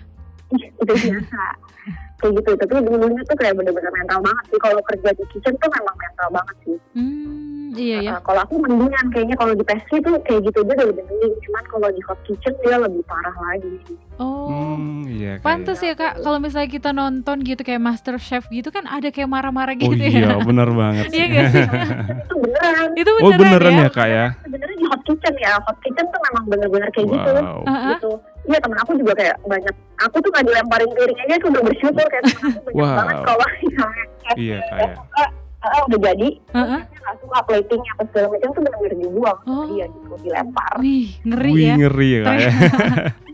udah 0.53 0.95
biasa. 0.95 1.43
Kayak 2.17 2.33
gitu, 2.41 2.51
tapi 2.57 2.73
dulunya 2.81 3.23
tuh 3.29 3.37
kayak 3.37 3.55
bener-bener 3.55 3.93
mental 3.93 4.19
banget 4.25 4.45
sih. 4.49 4.59
Kalau 4.59 4.81
kerja 4.83 5.11
di 5.13 5.25
kitchen 5.29 5.55
tuh 5.61 5.69
memang 5.69 5.97
mental 5.97 6.29
banget 6.33 6.57
sih. 6.65 6.77
Hmm, 6.97 7.77
iya 7.77 7.97
ya. 8.01 8.13
Kalau 8.25 8.41
aku 8.41 8.57
mendingan 8.57 9.07
kayaknya 9.13 9.37
kalau 9.37 9.53
di 9.53 9.61
pastry 9.61 10.01
tuh 10.01 10.17
kayak 10.25 10.41
gitu 10.49 10.65
aja 10.65 10.73
udah 10.73 10.87
lebih 10.89 11.05
mending. 11.05 11.35
Cuman 11.45 11.65
kalau 11.69 11.89
di 11.93 12.01
hot 12.09 12.19
kitchen 12.25 12.55
dia 12.65 12.77
lebih 12.81 13.03
parah 13.05 13.37
lagi 13.37 13.69
sih. 13.85 13.97
Oh. 14.17 14.49
Hmm, 14.49 15.05
iya 15.05 15.37
Kak. 15.37 15.45
Pantes 15.45 15.85
ya 15.85 15.93
kak, 15.93 16.25
kalau 16.25 16.41
misalnya 16.41 16.73
kita 16.73 16.91
nonton 16.91 17.37
gitu 17.45 17.61
kayak 17.61 17.85
Master 17.85 18.17
Chef 18.17 18.49
gitu 18.49 18.73
kan 18.73 18.89
ada 18.89 19.13
kayak 19.13 19.29
marah-marah 19.29 19.77
Oh 19.77 19.93
gitu 19.93 20.01
iya, 20.01 20.33
ya. 20.33 20.41
bener 20.41 20.73
banget 20.73 21.13
Iya 21.13 21.25
sih. 21.29 21.35
gak 21.37 21.45
sih? 21.53 21.65
Itu 22.25 22.35
beneran. 22.41 22.89
Itu 22.97 23.11
Oh 23.13 23.29
beneran, 23.29 23.41
beneran 23.45 23.73
ya? 23.77 23.85
ya 23.85 23.91
Kak 23.93 24.09
ya? 24.09 24.27
Sebenarnya 24.41 24.77
di 24.81 24.87
hot 24.89 25.01
kitchen 25.05 25.35
ya. 25.37 25.53
Hot 25.61 25.77
kitchen 25.85 26.07
tuh 26.09 26.21
memang 26.33 26.45
bener-bener 26.49 26.89
kayak 26.97 27.09
gitu. 27.13 27.33
Wow. 27.37 27.61
Uh-uh. 27.69 27.93
gitu. 27.93 28.13
Iya 28.47 28.59
temen 28.59 28.79
aku 28.79 28.93
juga 28.95 29.13
kayak 29.15 29.37
banyak. 29.43 29.75
Aku 30.01 30.17
tuh 30.19 30.31
nggak 30.31 30.45
dilemparin 30.45 30.91
piring 30.93 31.19
aja 31.21 31.35
tuh 31.37 31.49
udah 31.51 31.63
bersyukur 31.63 32.05
kayak 32.05 32.25
temen 32.25 32.51
aku 32.53 32.61
banyak 32.65 32.77
Wow. 32.77 32.97
banget 32.97 33.17
kalau 33.23 33.47
misalnya 33.63 34.05
Iya, 34.35 34.59
kayak. 34.67 34.91
suka, 34.97 35.23
ah, 35.63 35.81
udah 35.85 35.99
jadi, 36.01 36.29
chefnya 36.47 36.79
nggak 36.97 37.17
suka 37.17 37.39
platingnya 37.43 37.91
apa 37.93 38.03
segala 38.07 38.27
macam 38.29 38.49
tuh 38.49 38.61
bener-bener 38.61 38.95
dibuang. 38.99 39.39
Oh. 39.45 39.65
Iya 39.69 39.85
gitu 39.87 40.15
dilempar. 40.21 40.73
Wih, 40.79 41.09
ngeri 41.23 41.51
Wih 41.53 41.63
ya. 41.63 41.75
ngeri 41.77 42.09
ya 42.09 42.21
Kak 42.23 42.35
ya. 42.37 42.51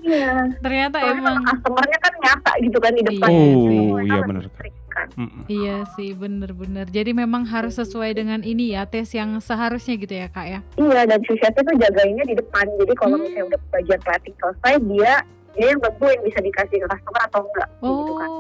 Iya. 0.03 0.35
Ternyata 0.59 0.99
Soalnya 0.99 1.23
emang 1.23 1.37
customernya 1.47 1.99
kan 2.01 2.13
nyata 2.19 2.53
gitu 2.59 2.79
kan 2.79 2.91
di 2.91 3.03
depan. 3.05 3.29
Iya 3.31 3.39
Oh, 3.39 3.63
sih. 3.63 3.79
Mereka 3.87 4.03
iya 4.03 4.19
lebih 4.19 4.73
kan. 4.93 5.09
Mm-mm. 5.17 5.43
Iya 5.47 5.89
sih 5.93 6.13
bener-bener 6.13 6.85
Jadi 6.87 7.11
memang 7.13 7.43
harus 7.45 7.75
sesuai 7.75 8.13
dengan 8.13 8.41
ini 8.41 8.73
ya 8.73 8.85
Tes 8.85 9.11
yang 9.11 9.37
seharusnya 9.39 9.97
gitu 9.97 10.13
ya 10.13 10.29
kak 10.29 10.47
ya 10.47 10.61
Iya 10.77 11.01
dan 11.05 11.21
si 11.25 11.33
chefnya 11.35 11.63
tuh 11.63 11.77
jagainnya 11.77 12.25
di 12.25 12.35
depan. 12.37 12.69
Jadi 12.77 12.93
kalau 12.95 13.17
Hmm. 13.17 13.25
misalnya 13.25 13.45
udah 13.49 13.61
bagian 13.73 14.01
plating 14.01 14.35
selesai 14.37 14.75
dia 14.85 15.13
dia 15.53 15.67
yang 15.69 15.81
tentuin 15.81 16.21
bisa 16.25 16.39
dikasih 16.39 16.77
ke 16.79 16.87
customer 16.87 17.23
atau 17.25 17.41
enggak 17.43 17.69
gitu 17.79 18.13
kan. 18.15 18.31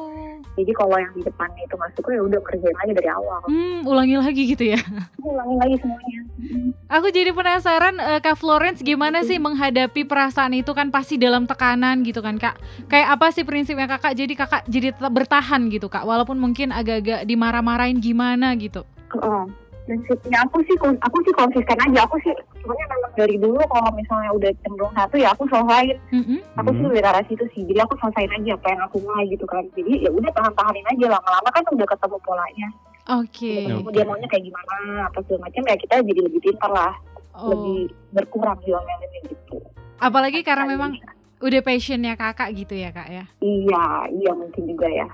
Jadi 0.53 0.73
kalau 0.77 0.97
yang 1.01 1.13
di 1.17 1.25
depannya 1.25 1.63
itu 1.65 1.75
nggak 1.75 1.93
suka 1.97 2.09
ya 2.13 2.23
udah 2.23 2.41
kerjain 2.45 2.79
aja 2.85 2.93
dari 2.93 3.09
awal. 3.09 3.41
Hmm 3.49 3.89
ulangi 3.89 4.17
lagi 4.21 4.43
gitu 4.53 4.65
ya. 4.77 4.81
Ulangin 5.25 5.57
lagi 5.57 5.77
semuanya. 5.81 6.21
Aku 6.93 7.09
jadi 7.09 7.31
penasaran 7.33 7.97
eh, 7.97 8.21
Kak 8.21 8.37
Florence 8.37 8.85
gimana 8.85 9.25
sih 9.25 9.41
menghadapi 9.41 10.05
perasaan 10.05 10.53
itu 10.53 10.77
kan 10.77 10.93
pasti 10.93 11.17
dalam 11.17 11.49
tekanan 11.49 12.05
gitu 12.05 12.21
kan 12.21 12.37
Kak? 12.37 12.61
Kayak 12.93 13.17
apa 13.17 13.33
sih 13.33 13.49
prinsipnya 13.49 13.89
kakak? 13.89 14.13
Jadi 14.13 14.33
kakak 14.37 14.63
jadi 14.69 14.93
tetap 14.93 15.13
bertahan 15.13 15.73
gitu 15.73 15.89
Kak? 15.89 16.05
Walaupun 16.05 16.37
mungkin 16.37 16.75
agak-agak 16.75 17.25
dimarah-marahin 17.25 18.03
gimana 18.03 18.53
gitu? 18.61 18.85
Oh. 19.17 19.49
Prinsipnya 19.83 20.39
aku 20.47 20.62
sih 20.62 20.77
aku 20.79 21.17
sih 21.27 21.35
konsisten 21.35 21.79
aja. 21.79 22.07
Aku 22.07 22.17
sih 22.23 22.31
sebenarnya 22.62 22.87
memang 22.95 23.12
dari 23.19 23.37
dulu 23.37 23.62
kalau 23.67 23.91
misalnya 23.99 24.31
udah 24.31 24.51
cenderung 24.62 24.95
satu 24.95 25.15
ya 25.19 25.35
aku 25.35 25.43
selesaiin. 25.51 25.99
Mm-mm. 26.15 26.39
Aku 26.62 26.71
sih 26.71 26.85
lebih 26.87 27.03
arah 27.03 27.25
situ 27.27 27.45
sih. 27.51 27.62
Jadi 27.67 27.79
aku 27.83 27.95
selesaiin 27.99 28.31
aja 28.31 28.55
apa 28.55 28.67
yang 28.71 28.83
aku 28.87 28.97
mulai 29.03 29.27
gitu 29.27 29.45
kan. 29.51 29.65
Jadi 29.75 30.07
ya 30.07 30.11
udah 30.15 30.31
tahan-tahanin 30.31 30.87
aja 30.87 31.07
lama-lama 31.19 31.49
kan 31.51 31.62
udah 31.67 31.89
ketemu 31.91 32.17
polanya. 32.23 32.69
Oke 33.11 33.51
Udah 33.51 33.62
ketemu 33.67 33.91
dia 33.91 34.05
maunya 34.07 34.29
kayak 34.31 34.45
gimana 34.47 34.75
apa 35.11 35.19
segala 35.27 35.41
macam 35.51 35.62
ya 35.67 35.75
kita 35.75 35.95
jadi 36.07 36.21
lebih 36.23 36.41
pintar 36.41 36.71
lah. 36.71 36.95
Oh. 37.35 37.51
Lebih 37.51 37.91
berkurang 38.15 38.59
diomelinnya 38.62 39.21
gitu. 39.27 39.59
Apalagi 39.99 40.47
karena 40.47 40.71
memang 40.71 40.95
udah 41.43 41.61
passionnya 41.61 42.15
kakak 42.15 42.55
gitu 42.55 42.79
ya 42.79 42.95
kak 42.95 43.09
ya 43.11 43.25
Iya, 43.43 43.85
iya 44.15 44.31
mungkin 44.33 44.63
juga 44.71 44.87
ya. 44.87 45.09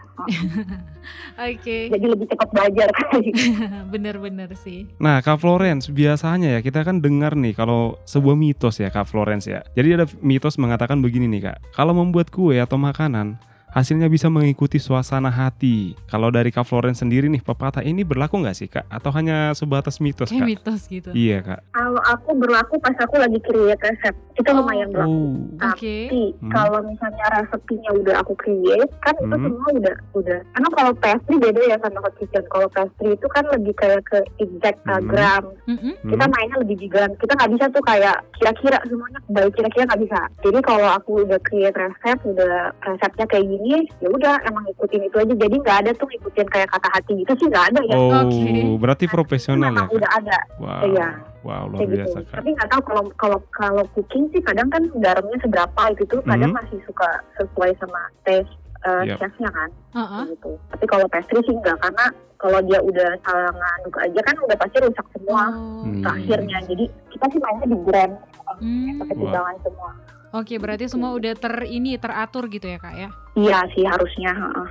Oke 1.49 1.89
Jadi 1.89 2.05
lebih 2.05 2.27
cepat 2.29 2.49
belajar 2.53 2.89
kali. 2.93 3.33
Bener-bener 3.93 4.53
sih 4.53 4.85
Nah, 5.01 5.25
Kak 5.25 5.41
Florence, 5.41 5.89
biasanya 5.89 6.59
ya 6.59 6.61
kita 6.61 6.85
kan 6.85 7.01
dengar 7.01 7.33
nih 7.33 7.57
kalau 7.57 7.97
sebuah 8.05 8.37
mitos 8.37 8.77
ya 8.83 8.93
Kak 8.93 9.09
Florence 9.09 9.49
ya. 9.49 9.65
Jadi 9.73 9.89
ada 9.97 10.05
mitos 10.21 10.61
mengatakan 10.61 11.01
begini 11.01 11.25
nih 11.33 11.53
Kak. 11.53 11.59
Kalau 11.73 11.97
membuat 11.97 12.29
kue 12.29 12.61
atau 12.61 12.77
makanan, 12.77 13.41
hasilnya 13.79 14.07
bisa 14.07 14.27
mengikuti 14.27 14.77
suasana 14.77 15.31
hati. 15.31 15.95
Kalau 16.07 16.29
dari 16.29 16.51
Kak 16.51 16.63
Florence 16.63 17.01
sendiri 17.01 17.27
nih, 17.27 17.41
pepatah 17.41 17.81
ini 17.81 18.03
berlaku 18.03 18.39
nggak 18.39 18.53
sih 18.53 18.67
Kak? 18.67 18.87
Atau 18.89 19.15
hanya 19.15 19.55
sebatas 19.55 19.99
mitos 19.99 20.29
Kayak 20.29 20.41
Kak? 20.41 20.49
mitos 20.49 20.81
gitu 20.85 21.11
Iya 21.11 21.39
Kak. 21.41 21.61
Kalau 21.71 22.03
aku 22.05 22.31
berlaku 22.35 22.75
pas 22.79 22.97
aku 22.97 23.15
lagi 23.17 23.39
create 23.39 23.79
resep, 23.79 24.15
itu 24.35 24.49
Oh. 24.49 24.57
lumayan 24.59 24.91
berlaku. 24.91 25.15
Oh. 25.15 25.35
Oke 25.69 25.97
Tapi 26.09 26.23
Hmm. 26.37 26.51
kalau 26.51 26.81
misalnya 26.83 27.27
resepnya 27.33 27.91
udah 27.93 28.15
aku 28.19 28.35
create, 28.35 28.91
kan 29.01 29.15
itu 29.15 29.31
Hmm. 29.31 29.45
semua 29.47 29.69
udah 29.73 29.95
udah. 30.13 30.39
Karena 30.49 30.69
kalau 30.73 30.93
pastry 30.97 31.37
beda 31.39 31.61
ya 31.65 31.77
sama 31.79 31.99
hot 32.01 32.15
kitchen. 32.17 32.45
Kalau 32.49 32.69
pastry 32.69 33.09
itu 33.13 33.27
kan 33.29 33.45
lebih 33.49 33.75
kayak 33.75 34.03
ke 34.05 34.19
exact 34.39 34.79
Hmm. 34.83 35.07
gram. 35.07 35.45
Mm-mm. 35.67 35.95
Kita 36.05 36.25
Hmm. 36.25 36.33
mainnya 36.33 36.57
lebih 36.59 36.77
di 36.77 36.89
gram. 36.89 37.11
Kita 37.15 37.33
nggak 37.33 37.51
bisa 37.53 37.65
tuh 37.69 37.83
kayak 37.83 38.17
kira-kira 38.35 38.79
semuanya 38.83 39.21
baik 39.29 39.53
kira-kira 39.53 39.85
nggak 39.85 40.03
bisa. 40.03 40.21
Jadi 40.41 40.59
kalau 40.61 40.89
aku 40.89 41.11
udah 41.23 41.41
create 41.41 41.77
resep, 41.77 42.19
udah 42.25 42.55
resepnya 42.81 43.27
kayak 43.27 43.45
gini, 43.45 43.68
ya 43.71 44.09
udah 44.09 44.35
emang 44.43 44.65
ikutin 44.69 45.03
itu 45.03 45.17
aja. 45.17 45.35
Jadi 45.35 45.57
nggak 45.59 45.79
ada 45.79 45.91
tuh 45.93 46.07
ngikutin 46.07 46.47
kayak 46.47 46.69
kata 46.69 46.89
hati 46.91 47.13
gitu 47.17 47.33
sih 47.35 47.47
nggak 47.47 47.67
ada 47.69 47.81
ya. 47.83 47.97
Oh, 47.97 48.23
Oke. 48.23 48.53
berarti 48.77 49.05
profesional 49.07 49.69
ya 49.69 49.73
Memang 49.75 49.87
Kak? 49.87 49.97
udah 49.97 50.11
ada 50.15 50.39
Wow. 50.57 50.83
Iya. 50.85 51.09
Wow, 51.39 51.63
luar 51.67 51.79
kayak 51.79 51.89
gitu. 51.89 51.97
biasa 51.99 52.19
Kak. 52.25 52.37
Tapi 52.37 52.49
nggak 52.53 52.69
tahu 52.69 52.83
kalau 52.83 53.03
kalau 53.15 53.39
kalau 53.51 53.85
cooking 53.93 54.25
sih 54.29 54.41
kadang 54.41 54.69
kan 54.69 54.83
garamnya 54.95 55.39
seberapa 55.39 55.81
itu 55.91 56.03
tuh 56.05 56.21
kadang 56.23 56.51
Hmm. 56.51 56.59
masih 56.59 56.79
suka 56.83 57.09
sesuai 57.35 57.71
sama 57.77 58.01
taste 58.23 58.53
uh, 58.81 59.03
Yep. 59.03 59.17
chefnya 59.19 59.51
kan 59.51 59.71
Uh-uh. 59.93 60.25
gitu. 60.29 60.51
Tapi 60.69 60.85
kalau 60.85 61.07
pastry 61.09 61.41
sih 61.43 61.53
enggak 61.53 61.79
karena 61.79 62.07
kalau 62.37 62.63
dia 62.63 62.79
udah 62.79 63.11
salah 63.21 63.51
ngaduk 63.51 63.97
aja 63.99 64.21
kan 64.23 64.37
udah 64.39 64.57
pasti 64.57 64.77
rusak 64.79 65.07
semua 65.11 65.43
Oh. 65.49 65.83
Hmm. 65.83 66.05
akhirnya. 66.05 66.59
Jadi 66.65 66.85
kita 67.09 67.25
sih 67.29 67.41
mainnya 67.41 67.67
di 67.67 67.79
gram 67.83 68.13
Hmm. 68.55 68.97
pakai 68.97 69.15
Wah. 69.15 69.21
timbangan 69.21 69.57
semua. 69.61 69.91
Oke, 70.31 70.57
berarti 70.57 70.85
semua 70.87 71.11
udah 71.11 71.33
ter 71.33 71.51
ini 71.65 71.97
teratur 71.97 72.47
gitu 72.47 72.65
ya 72.65 72.77
kak 72.77 72.95
ya. 72.95 73.09
Iya 73.33 73.59
sih 73.71 73.83
harusnya. 73.83 74.31
heeh. 74.31 74.69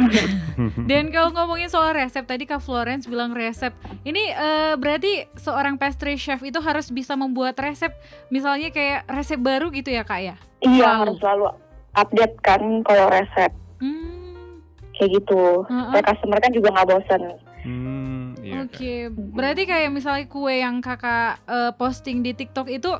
Dan 0.86 1.08
kalau 1.08 1.28
ngomongin 1.30 1.66
soal 1.66 1.92
resep 1.92 2.22
tadi 2.22 2.44
Kak 2.44 2.58
Florence 2.58 3.04
bilang 3.04 3.32
resep. 3.32 3.74
Ini 4.00 4.22
eh, 4.30 4.74
berarti 4.74 5.26
seorang 5.34 5.76
pastry 5.76 6.14
chef 6.14 6.40
itu 6.40 6.56
harus 6.58 6.88
bisa 6.88 7.14
membuat 7.14 7.58
resep, 7.58 7.90
misalnya 8.28 8.70
kayak 8.70 9.04
resep 9.06 9.36
baru 9.36 9.68
gitu 9.68 9.90
ya 9.90 10.02
kak 10.02 10.20
ya. 10.22 10.36
Iya 10.60 10.70
Selalu. 10.86 11.00
harus 11.00 11.16
selalu 11.18 11.44
update 11.92 12.36
kan 12.40 12.62
kalau 12.80 13.06
resep 13.08 13.50
Hmm. 13.76 14.62
kayak 14.94 15.10
gitu. 15.16 15.42
Heeh. 15.64 15.84
Supaya 15.86 16.04
customer 16.06 16.38
kan 16.38 16.52
juga 16.52 16.68
nggak 16.70 16.86
bosan. 16.86 17.22
Hmm, 18.64 18.68
iya 18.68 19.06
Kak. 19.08 19.14
Oke, 19.14 19.32
berarti 19.32 19.62
kayak 19.64 19.90
misalnya 19.90 20.24
kue 20.28 20.54
yang 20.60 20.84
kakak 20.84 21.40
eh, 21.48 21.72
posting 21.76 22.20
di 22.20 22.36
TikTok 22.36 22.68
itu 22.68 22.90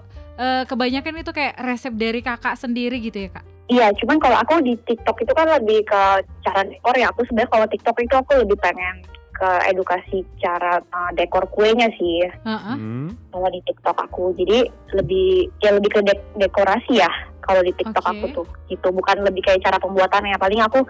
eh, 0.41 0.65
kebanyakan 0.65 1.21
itu 1.21 1.31
kayak 1.37 1.61
resep 1.61 1.93
dari 1.95 2.21
kakak 2.25 2.57
sendiri 2.57 2.97
gitu 3.01 3.29
ya 3.29 3.31
kak? 3.31 3.45
Iya, 3.71 3.87
cuman 4.03 4.19
kalau 4.19 4.35
aku 4.35 4.67
di 4.67 4.75
TikTok 4.83 5.23
itu 5.23 5.31
kan 5.31 5.47
lebih 5.47 5.87
ke 5.87 6.03
cara 6.43 6.67
dekor 6.67 6.95
ya. 6.99 7.07
Aku 7.15 7.23
sebenarnya 7.23 7.55
kalau 7.55 7.67
TikTok 7.71 7.97
itu 8.03 8.15
aku 8.19 8.33
lebih 8.43 8.59
pengen 8.59 9.07
ke 9.31 9.51
edukasi 9.73 10.27
cara 10.37 10.83
uh, 10.83 11.11
dekor 11.17 11.49
kuenya 11.49 11.89
sih 11.97 12.29
Heeh. 12.29 12.77
Hmm. 12.77 13.09
kalau 13.31 13.49
di 13.49 13.63
TikTok 13.63 13.97
aku. 14.11 14.35
Jadi 14.35 14.67
lebih 14.93 15.49
ya 15.63 15.71
lebih 15.79 15.91
ke 15.97 16.01
dek- 16.03 16.35
dekorasi 16.37 16.99
ya 16.99 17.09
kalau 17.43 17.61
di 17.61 17.73
TikTok 17.75 18.05
Oke. 18.05 18.13
aku 18.13 18.27
tuh. 18.37 18.47
Itu 18.69 18.89
bukan 18.91 19.25
lebih 19.25 19.43
kayak 19.45 19.65
cara 19.65 19.77
pembuatannya. 19.81 20.37
Paling 20.37 20.61
aku 20.63 20.81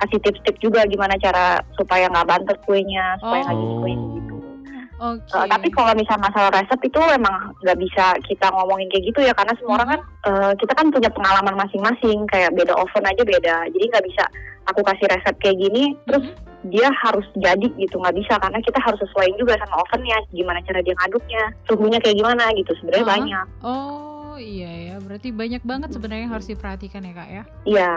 kasih 0.00 0.18
tips-tips 0.24 0.60
juga 0.64 0.84
gimana 0.88 1.14
cara 1.20 1.60
supaya 1.76 2.08
nggak 2.08 2.28
bantet 2.28 2.58
kuenya, 2.64 3.20
supaya 3.20 3.44
nggak 3.44 3.56
jadi 3.56 3.76
kuenya 3.80 4.06
gitu. 4.16 4.36
Oke. 5.00 5.32
Uh, 5.32 5.48
tapi 5.48 5.68
kalau 5.72 5.96
misalnya 5.96 6.28
masalah 6.28 6.50
resep 6.52 6.76
itu 6.84 7.00
emang 7.00 7.56
nggak 7.64 7.78
bisa 7.80 8.04
kita 8.28 8.52
ngomongin 8.52 8.84
kayak 8.92 9.04
gitu 9.08 9.20
ya 9.24 9.32
karena 9.32 9.56
semua 9.56 9.80
orang 9.80 9.88
kan 9.96 10.00
uh, 10.28 10.52
kita 10.60 10.72
kan 10.76 10.92
punya 10.92 11.08
pengalaman 11.08 11.56
masing-masing 11.56 12.28
kayak 12.28 12.52
beda 12.52 12.76
oven 12.76 13.08
aja 13.08 13.22
beda 13.24 13.56
jadi 13.72 13.84
nggak 13.96 14.04
bisa 14.04 14.24
aku 14.68 14.84
kasih 14.84 15.08
resep 15.08 15.34
kayak 15.40 15.56
gini 15.56 15.96
terus 16.04 16.28
Mhm. 16.28 16.36
dia 16.68 16.92
harus 16.92 17.24
jadi 17.32 17.68
gitu 17.80 17.96
nggak 17.96 18.12
bisa 18.12 18.36
karena 18.36 18.60
kita 18.60 18.76
harus 18.84 19.00
sesuaiin 19.00 19.40
juga 19.40 19.56
sama 19.64 19.80
ovennya 19.80 20.20
gimana 20.36 20.60
cara 20.68 20.84
dia 20.84 20.92
ngaduknya 20.92 21.42
suhunya 21.64 21.98
kayak 22.04 22.16
gimana 22.20 22.44
gitu 22.52 22.72
sebenarnya 22.76 23.00
Uh-huh. 23.00 23.14
banyak 23.16 23.46
Oh 23.64 24.09
iya 24.40 24.72
ya, 24.90 24.96
berarti 24.98 25.30
banyak 25.30 25.62
banget 25.62 25.92
sebenarnya 25.92 26.22
yang 26.26 26.34
harus 26.34 26.48
diperhatikan 26.48 27.04
ya 27.04 27.12
kak 27.12 27.28
ya. 27.28 27.42
iya 27.68 27.92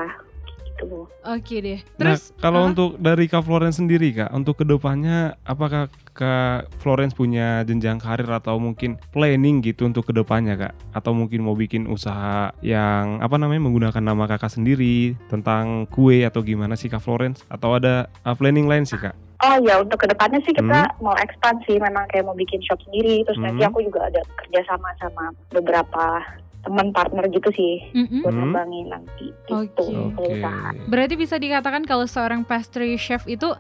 gitu 0.74 1.06
Oke 1.24 1.56
deh. 1.64 1.80
Nah, 1.80 2.18
Terus 2.18 2.36
kalau 2.42 2.68
ah, 2.68 2.70
untuk 2.74 3.00
dari 3.00 3.26
Kak 3.32 3.48
Florence 3.48 3.80
sendiri 3.80 4.12
Kak, 4.12 4.36
untuk 4.36 4.60
ke 4.60 4.66
depannya 4.68 5.40
apakah 5.48 5.88
Kak 6.12 6.70
Florence 6.84 7.16
punya 7.16 7.64
jenjang 7.64 7.98
karir 8.02 8.28
atau 8.28 8.60
mungkin 8.60 9.00
planning 9.16 9.64
gitu 9.64 9.88
untuk 9.88 10.12
ke 10.12 10.14
depannya 10.14 10.60
Kak? 10.60 10.74
Atau 10.92 11.16
mungkin 11.16 11.48
mau 11.48 11.56
bikin 11.56 11.88
usaha 11.88 12.52
yang 12.60 13.24
apa 13.24 13.40
namanya 13.40 13.64
menggunakan 13.64 14.04
nama 14.04 14.28
kakak 14.28 14.52
sendiri 14.52 15.16
tentang 15.32 15.88
kue 15.88 16.28
atau 16.28 16.44
gimana 16.44 16.76
sih 16.76 16.92
Kak 16.92 17.00
Florence? 17.00 17.48
Atau 17.48 17.80
ada 17.80 18.12
uh, 18.28 18.36
planning 18.36 18.68
lain 18.68 18.84
sih 18.84 19.00
Kak? 19.00 19.16
Oh 19.44 19.56
ya 19.60 19.76
untuk 19.78 20.00
ke 20.00 20.08
depannya 20.08 20.40
sih 20.42 20.56
kita 20.56 20.96
mau 20.98 21.12
ekspansi 21.14 21.76
memang 21.76 22.08
kayak 22.08 22.24
mau 22.24 22.34
bikin 22.34 22.64
shop 22.64 22.80
sendiri 22.82 23.22
terus 23.24 23.36
nanti 23.38 23.60
Hmm. 23.60 23.70
aku 23.70 23.84
juga 23.84 24.08
ada 24.08 24.24
kerjasama 24.40 24.88
sama 24.98 25.24
beberapa 25.52 26.24
teman 26.64 26.96
partner 26.96 27.28
gitu 27.28 27.52
sih 27.52 27.84
mm-mm. 27.92 28.24
buat 28.24 28.32
Hmm. 28.32 28.40
ngembangin 28.42 28.88
nanti 28.88 29.28
gitu 29.44 29.52
Oke. 29.60 29.84
kalau 30.16 30.32
usaha. 30.32 30.70
berarti 30.88 31.16
bisa 31.18 31.36
dikatakan 31.36 31.84
kalau 31.84 32.08
seorang 32.08 32.42
pastry 32.42 32.96
chef 32.96 33.28
itu 33.28 33.52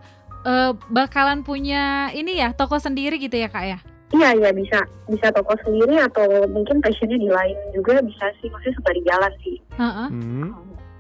eh, 0.43 0.71
bakalan 0.87 1.43
punya 1.43 2.07
ini 2.11 2.35
ya 2.35 2.51
toko 2.51 2.75
sendiri 2.75 3.15
gitu 3.15 3.35
ya 3.35 3.47
kak 3.47 3.65
ya? 3.65 3.79
Iya 4.11 4.29
iya 4.37 4.49
bisa 4.51 4.77
bisa 5.07 5.31
toko 5.31 5.57
sendiri 5.59 5.97
atau 5.97 6.45
mungkin 6.47 6.79
passionnya 6.79 7.17
di 7.17 7.27
lain 7.27 7.57
juga 7.73 7.97
bisa 7.99 8.29
sih 8.37 8.47
maksudnya 8.47 8.91
di 8.93 9.03
jalan 9.03 9.33
sih. 9.41 9.55
Heeh. 9.73 10.07
Hmm. 10.07 10.47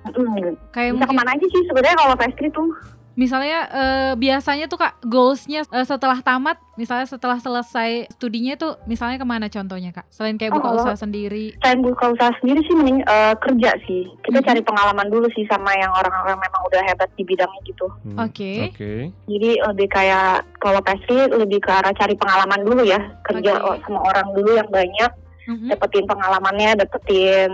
Hmm. 0.03 0.55
Kayak 0.71 0.91
Bisa 0.91 0.97
mungkin 0.97 1.07
ke 1.07 1.19
mana 1.21 1.31
aja 1.31 1.45
sih 1.45 1.61
sebenarnya 1.63 1.95
kalau 1.95 2.15
pastry 2.17 2.47
tuh? 2.51 2.69
Misalnya 3.13 3.59
eh, 3.67 4.11
biasanya 4.15 4.65
tuh 4.65 4.77
kak 4.77 4.97
goalsnya 5.01 5.63
eh, 5.65 5.83
setelah 5.83 6.17
tamat, 6.19 6.57
misalnya 6.73 7.05
setelah 7.05 7.37
selesai 7.37 8.09
studinya 8.09 8.55
tuh 8.55 8.81
misalnya 8.83 9.15
ke 9.15 9.23
mana 9.23 9.47
contohnya 9.47 9.91
kak? 9.91 10.09
Selain 10.09 10.33
kayak 10.33 10.51
Oh, 10.51 10.57
buka 10.57 10.69
kalau- 10.69 10.83
usaha 10.83 10.97
sendiri. 10.99 11.53
Selain 11.57 11.79
buka 11.79 12.05
usaha 12.09 12.31
sendiri 12.37 12.59
sih 12.61 12.73
mending 12.73 12.99
eh, 13.01 13.33
kerja 13.37 13.71
sih. 13.85 14.03
Kita 14.21 14.39
Mhm. 14.41 14.45
cari 14.45 14.61
pengalaman 14.61 15.07
dulu 15.07 15.27
sih 15.31 15.45
sama 15.45 15.71
yang 15.73 15.91
orang-orang 15.91 16.37
memang 16.37 16.61
udah 16.65 16.81
hebat 16.83 17.09
di 17.13 17.23
bidangnya 17.23 17.61
gitu. 17.63 17.87
Hmm. 18.01 18.17
Oke. 18.19 18.51
Oke. 18.73 18.91
Jadi 19.29 19.49
lebih 19.61 19.87
kayak 19.87 20.49
kalau 20.57 20.81
pastry 20.81 21.29
lebih 21.29 21.59
ke 21.59 21.69
arah 21.69 21.93
cari 21.93 22.13
pengalaman 22.13 22.61
dulu 22.61 22.81
ya. 22.81 22.97
Kerja 23.21 23.61
Oke. 23.61 23.85
sama 23.85 23.99
orang 24.03 24.27
dulu 24.33 24.51
yang 24.53 24.69
banyak, 24.69 25.11
Mhm. 25.43 25.69
dapetin 25.69 26.05
pengalamannya, 26.05 26.71
dapetin 26.77 27.51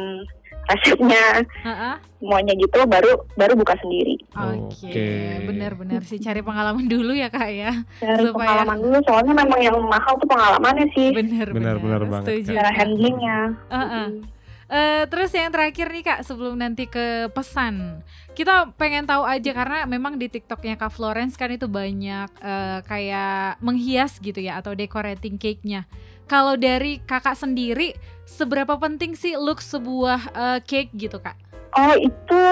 resepnya, 0.69 1.25
Heeh. 1.65 1.93
semuanya 2.21 2.53
gitu 2.53 2.79
baru 2.85 3.25
baru 3.33 3.53
buka 3.57 3.73
sendiri. 3.81 4.21
Oke, 4.31 4.85
Oke. 4.85 5.09
benar-benar 5.43 6.01
sih 6.05 6.21
cari 6.21 6.39
pengalaman 6.39 6.85
dulu 6.85 7.11
ya 7.11 7.27
kak 7.27 7.49
ya. 7.49 7.71
Cari 7.97 8.23
Supaya- 8.23 8.63
pengalaman 8.63 8.77
dulu 8.79 8.97
soalnya 9.03 9.33
memang 9.33 9.59
yang 9.59 9.77
mahal 9.81 10.13
tuh 10.15 10.29
pengalamannya 10.29 10.87
sih. 10.93 11.09
Benar, 11.11 11.47
Benar, 11.49 11.75
benar 11.81 12.01
banget, 12.05 12.25
Setuju. 12.45 12.53
Cara 12.53 12.71
handlingnya. 12.71 13.39
Heeh. 13.67 14.07
Eh, 14.69 15.03
terus 15.09 15.33
yang 15.33 15.49
terakhir 15.49 15.89
nih 15.89 16.03
kak, 16.05 16.19
sebelum 16.21 16.53
nanti 16.53 16.85
ke 16.85 17.25
pesan, 17.33 18.05
kita 18.37 18.69
pengen 18.77 19.09
tahu 19.09 19.25
aja 19.25 19.49
karena 19.49 19.89
memang 19.89 20.21
di 20.21 20.29
TikToknya 20.29 20.77
Kak 20.77 20.93
Florence 20.93 21.33
kan 21.33 21.49
itu 21.49 21.65
banyak 21.65 22.29
eh, 22.37 22.79
kayak 22.85 23.57
menghias 23.59 24.21
gitu 24.21 24.37
ya 24.37 24.61
atau 24.61 24.77
decorating 24.77 25.41
cake-nya. 25.41 25.89
Kalau 26.29 26.53
dari 26.53 27.01
kakak 27.09 27.33
sendiri, 27.33 27.97
seberapa 28.29 28.77
penting 28.77 29.17
sih 29.17 29.33
look 29.33 29.65
sebuah 29.65 30.19
eh, 30.29 30.59
cake 30.61 30.93
gitu 30.93 31.17
kak? 31.17 31.33
Oh 31.73 31.97
itu 31.97 32.45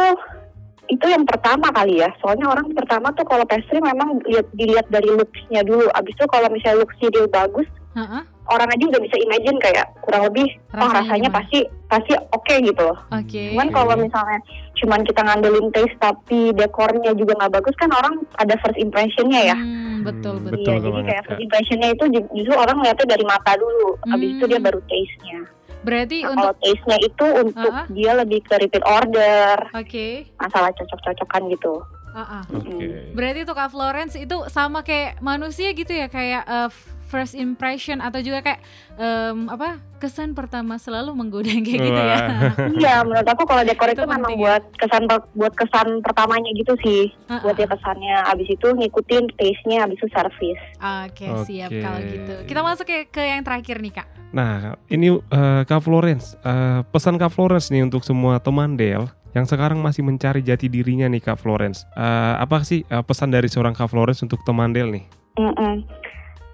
itu 0.88 1.06
yang 1.06 1.24
pertama 1.24 1.68
kali 1.70 1.98
ya. 1.98 2.10
Soalnya 2.18 2.48
orang 2.48 2.68
pertama 2.72 3.12
tuh 3.12 3.24
kalau 3.24 3.44
pastry 3.44 3.78
memang 3.78 4.20
lihat 4.24 4.48
dilihat 4.52 4.88
dari 4.88 5.10
looks-nya 5.10 5.62
dulu. 5.62 5.88
Abis 5.92 6.12
itu 6.12 6.26
kalau 6.26 6.48
misalnya 6.48 6.82
looks-nya 6.82 7.10
dia 7.10 7.26
bagus, 7.26 7.68
Heeh. 7.94 8.22
orang 8.48 8.70
aja 8.70 8.84
udah 8.86 9.02
bisa 9.02 9.16
imagine 9.20 9.58
kayak 9.58 9.86
kurang 10.00 10.24
lebih 10.24 10.48
oh 10.70 10.80
Rasanya 10.80 10.96
rasanya 11.02 11.28
gimana? 11.28 11.38
pasti 11.38 11.60
pasti 11.88 12.12
oke 12.30 12.56
gitu 12.62 12.82
loh. 12.82 13.00
Oke. 13.10 13.42
Cuman 13.52 13.68
kalau 13.70 13.94
misalnya 13.96 14.40
cuman 14.78 15.02
kita 15.02 15.22
ngandelin 15.22 15.68
taste 15.70 15.98
tapi 15.98 16.40
dekornya 16.54 17.12
juga 17.12 17.34
nggak 17.36 17.54
bagus 17.54 17.76
kan 17.76 17.90
orang 17.90 18.16
ada 18.36 18.56
first 18.58 18.78
impressionnya 18.78 19.42
ya. 19.46 19.58
Hmm, 19.58 20.04
betul 20.04 20.38
Hmm, 20.38 20.46
betul. 20.46 20.56
Betul 20.58 20.72
iya, 20.72 20.80
jadi 20.80 20.92
banget, 20.94 21.08
kayak 21.10 21.24
first 21.26 21.42
impressionnya 21.42 21.90
itu 21.92 22.04
ju- 22.10 22.30
justru 22.34 22.56
orang 22.56 22.78
lihatnya 22.80 23.08
dari 23.10 23.26
mata 23.26 23.52
dulu. 23.54 23.88
Abis 24.08 24.30
itu 24.32 24.44
dia 24.46 24.60
Hmm. 24.60 24.68
baru 24.68 24.80
taste-nya. 24.86 25.40
Berarti 25.80 26.22
Nah, 26.22 26.32
untuk 26.32 26.54
taste-nya 26.60 26.98
itu 27.00 27.26
untuk 27.38 27.72
Ah, 27.72 27.84
ah. 27.84 27.88
dia 27.88 28.12
lebih 28.14 28.40
ke 28.42 28.56
repeat 28.58 28.84
order, 28.84 29.56
oke. 29.72 30.08
masalah 30.36 30.70
cocok-cocokan 30.72 31.42
gitu. 31.50 31.74
Ah, 32.10 32.42
ah. 32.42 32.44
Oke. 32.50 33.14
Berarti 33.14 33.40
untuk 33.42 33.56
Kak 33.56 33.70
Florence 33.70 34.16
itu 34.16 34.48
sama 34.48 34.82
kayak 34.82 35.20
manusia 35.20 35.70
gitu 35.72 35.90
ya 35.90 36.08
kayak 36.08 36.44
uh, 36.44 36.70
first 37.06 37.32
impression 37.34 37.98
atau 37.98 38.20
juga 38.20 38.44
kayak 38.44 38.60
em, 38.98 39.48
apa 39.48 39.80
kesan 39.96 40.34
pertama 40.34 40.76
selalu 40.76 41.16
menggoda 41.16 41.48
kayak 41.48 41.80
gitu 41.80 41.88
ya. 41.96 42.18
Wah. 42.20 42.52
Iya, 42.78 42.96
menurut 43.02 43.24
aku 43.24 43.46
kalau 43.46 43.64
dekor 43.64 43.88
Itu 43.88 43.94
itu, 43.94 44.02
memang 44.04 44.20
penting 44.26 44.36
ya. 44.36 44.44
buat 44.44 44.64
kesan 44.76 45.04
buat 45.32 45.54
kesan 45.56 45.88
pertamanya 46.02 46.52
gitu 46.52 46.74
sih. 46.84 47.14
Ah, 47.28 47.40
Buat 47.40 47.54
ah. 47.54 47.58
dia 47.58 47.68
kesannya 47.70 48.16
abis 48.28 48.48
itu 48.52 48.68
ngikutin 48.68 49.24
taste-nya 49.34 49.78
abis 49.86 49.98
itu 49.98 50.08
service. 50.10 50.64
Oke, 51.06 51.28
siap 51.46 51.70
Oke. 51.70 51.80
kalau 51.80 52.00
gitu. 52.02 52.34
Kita 52.44 52.60
masuk 52.62 52.86
ke, 52.86 52.98
ke 53.08 53.22
yang 53.24 53.40
terakhir 53.40 53.78
nih 53.78 53.94
Kak. 53.94 54.08
Nah, 54.36 54.76
ini 54.92 55.16
eh, 55.16 55.62
Kak 55.64 55.82
Florence, 55.84 56.36
eh, 56.44 56.84
pesan 56.92 57.16
Kak 57.16 57.32
Florence 57.32 57.72
nih 57.72 57.88
untuk 57.88 58.04
semua 58.04 58.40
teman 58.44 58.76
Del 58.76 59.08
yang 59.36 59.46
sekarang 59.46 59.80
masih 59.80 60.02
mencari 60.02 60.42
jati 60.42 60.68
dirinya 60.68 61.08
nih 61.08 61.24
Kak 61.24 61.40
Florence. 61.40 61.88
Eh, 61.96 62.34
apa 62.40 62.64
sih 62.66 62.84
eh, 62.84 63.04
pesan 63.04 63.32
dari 63.32 63.48
seorang 63.48 63.72
Kak 63.72 63.92
Florence 63.92 64.24
untuk 64.24 64.44
teman 64.44 64.76
Del 64.76 64.92
nih? 64.92 65.06
Mm-mm. 65.38 65.86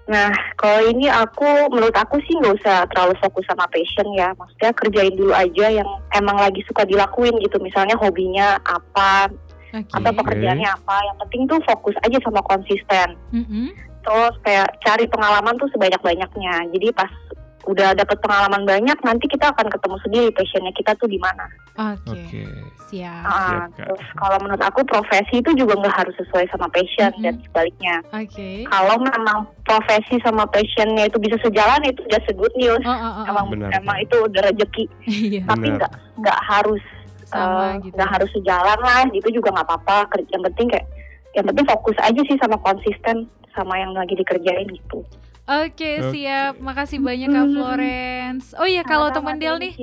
Nah, 0.04 0.28
kalau 0.60 0.92
ini 0.92 1.08
aku, 1.08 1.72
menurut 1.72 1.96
aku 1.96 2.20
sih 2.28 2.36
nggak 2.36 2.60
usah 2.60 2.84
terlalu 2.92 3.16
fokus 3.24 3.48
sama 3.48 3.64
passion 3.72 4.12
ya. 4.12 4.36
Maksudnya 4.36 4.72
kerjain 4.76 5.16
dulu 5.16 5.32
aja 5.32 5.66
yang 5.72 5.88
emang 6.12 6.36
lagi 6.36 6.60
suka 6.68 6.84
dilakuin 6.84 7.40
gitu. 7.40 7.56
Misalnya 7.64 7.96
hobinya 7.96 8.60
apa, 8.68 9.32
Oke. 9.72 9.88
atau 9.96 10.12
pekerjaannya 10.12 10.68
apa. 10.68 10.96
Yang 11.08 11.18
penting 11.24 11.42
tuh 11.48 11.60
fokus 11.64 11.96
aja 12.04 12.20
sama 12.20 12.44
konsisten. 12.44 13.16
Mm-mm. 13.32 13.72
Terus 14.04 14.36
kayak 14.44 14.76
cari 14.84 15.08
pengalaman 15.08 15.56
tuh 15.56 15.72
sebanyak-banyaknya. 15.72 16.68
Jadi 16.76 16.88
pas 16.92 17.08
udah 17.64 17.96
dapet 17.96 18.20
pengalaman 18.20 18.68
banyak, 18.68 18.98
nanti 19.02 19.26
kita 19.26 19.48
akan 19.50 19.72
ketemu 19.72 19.96
sendiri 20.04 20.30
passionnya 20.36 20.74
kita 20.76 20.92
tuh 20.96 21.08
di 21.08 21.16
mana. 21.16 21.48
Oke. 21.74 22.12
Oke. 22.12 22.44
Siap. 22.92 23.24
Ah, 23.26 23.66
Siap, 23.66 23.70
Kak. 23.74 23.86
terus 23.90 24.06
kalau 24.20 24.38
menurut 24.44 24.62
aku 24.62 24.80
profesi 24.86 25.42
itu 25.42 25.50
juga 25.56 25.74
nggak 25.80 25.96
harus 25.96 26.16
sesuai 26.22 26.46
sama 26.52 26.68
passion 26.70 27.10
Mhm. 27.18 27.24
dan 27.24 27.34
sebaliknya. 27.42 27.96
Oke. 28.14 28.50
Kalau 28.68 28.96
memang 29.00 29.38
profesi 29.64 30.16
sama 30.22 30.44
passionnya 30.46 31.08
itu 31.08 31.18
bisa 31.18 31.40
sejalan 31.42 31.82
itu 31.88 32.04
just 32.12 32.30
a 32.30 32.36
good 32.36 32.54
news. 32.54 32.84
Oh, 32.86 32.92
oh, 32.92 33.00
oh, 33.02 33.14
oh. 33.24 33.26
emang 33.26 33.46
Benar, 33.50 33.70
emang 33.74 33.98
itu 33.98 34.16
udah 34.20 34.42
rezeki. 34.46 34.86
Iya. 35.08 35.42
Tapi 35.48 35.68
nggak 35.74 35.92
nggak 36.22 36.40
harus 36.46 36.84
eh, 37.34 37.72
gitu. 37.82 37.96
nggak 37.98 38.10
harus 38.14 38.30
sejalan 38.36 38.80
lah. 38.84 39.02
Itu 39.10 39.30
juga 39.34 39.50
nggak 39.56 39.66
apa-apa. 39.66 39.98
Yang 40.30 40.44
penting 40.54 40.68
kayak 40.70 40.86
yang 41.34 41.46
penting 41.50 41.66
fokus 41.66 41.98
aja 41.98 42.22
sih 42.30 42.38
sama 42.38 42.62
konsisten 42.62 43.26
sama 43.58 43.74
yang 43.80 43.96
lagi 43.98 44.14
dikerjain 44.14 44.70
gitu. 44.70 45.02
Oke, 45.44 46.00
Oke. 46.00 46.16
siap. 46.16 46.64
Makasih 46.64 47.04
banyak 47.04 47.28
Kak. 47.28 47.48
Florence. 47.54 48.46
Oh 48.56 48.68
iya, 48.68 48.88
kalau 48.88 49.12
teman 49.12 49.36
Del 49.36 49.60
nih 49.60 49.74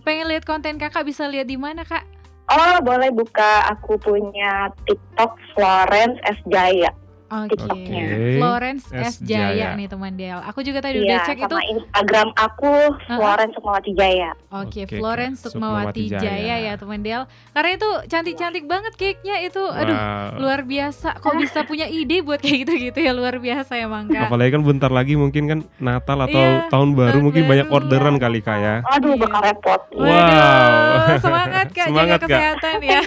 pengen 0.00 0.26
lihat 0.32 0.48
konten 0.48 0.80
Kakak 0.80 1.04
bisa 1.04 1.28
lihat 1.28 1.44
di 1.44 1.60
mana, 1.60 1.84
Kak? 1.84 2.04
Oh 2.50 2.76
boleh 2.82 3.14
buka 3.14 3.68
aku 3.70 3.94
punya 4.00 4.72
TikTok 4.88 5.38
Florence 5.54 6.18
S 6.26 6.40
Jaya. 6.48 6.90
Oke. 7.30 7.54
TikToknya. 7.54 8.02
Florence 8.36 8.84
S. 8.90 9.14
Jaya 9.20 9.54
Jaya. 9.54 9.68
nih 9.72 9.86
teman 9.86 10.12
Del. 10.12 10.38
Aku 10.42 10.60
juga 10.60 10.78
tadi 10.80 10.98
udah 10.98 11.14
Iya, 11.16 11.24
cek 11.24 11.38
itu. 11.38 11.46
sama 11.48 11.62
Instagram 11.64 12.28
aku 12.34 12.72
Florence 13.06 13.54
Sukmawati 13.54 13.92
Jaya. 13.94 14.30
Oke, 14.50 14.82
Oke, 14.82 14.90
Florence 14.92 15.40
Kak. 15.40 15.46
Sukmawati 15.48 16.02
Sukmawati 16.02 16.04
Jaya. 16.12 16.26
Jaya. 16.42 16.56
ya 16.60 16.72
teman 16.74 17.00
Del. 17.00 17.22
Karena 17.50 17.70
itu 17.72 17.88
cantik-cantik 18.04 18.64
banget 18.64 18.92
cake-nya 18.94 19.36
itu. 19.40 19.62
Aduh, 19.62 19.94
Wow. 19.94 20.30
luar 20.38 20.60
biasa. 20.62 21.08
Kok 21.16 21.34
bisa 21.36 21.62
punya 21.70 21.86
ide 21.86 22.18
buat 22.20 22.38
kayak 22.38 22.58
gitu-gitu 22.64 22.98
ya 22.98 23.12
luar 23.12 23.36
biasa 23.36 23.76
emang 23.76 24.06
Kak. 24.06 24.26
Apalagi 24.26 24.50
kan 24.50 24.62
bentar 24.62 24.90
lagi 24.90 25.14
mungkin 25.14 25.42
kan 25.46 25.58
Natal 25.76 26.18
atau 26.20 26.34
Iya, 26.34 26.66
tahun 26.66 26.88
baru 26.92 27.10
tahun 27.12 27.22
mungkin 27.22 27.42
banyak 27.46 27.66
baru. 27.66 27.76
orderan 27.78 28.16
kali 28.16 28.40
Kak 28.40 28.58
ya. 28.58 28.74
Aduh 28.90 29.12
Iya. 29.12 29.20
bakal 29.20 29.40
repot. 29.44 29.80
Waduh, 29.92 30.98
semangat 31.24 31.66
Kak 31.70 31.86
Semangat, 31.86 32.18
jaga 32.18 32.18
Kak. 32.18 32.28
kesehatan 32.28 32.76
ya. 32.80 33.00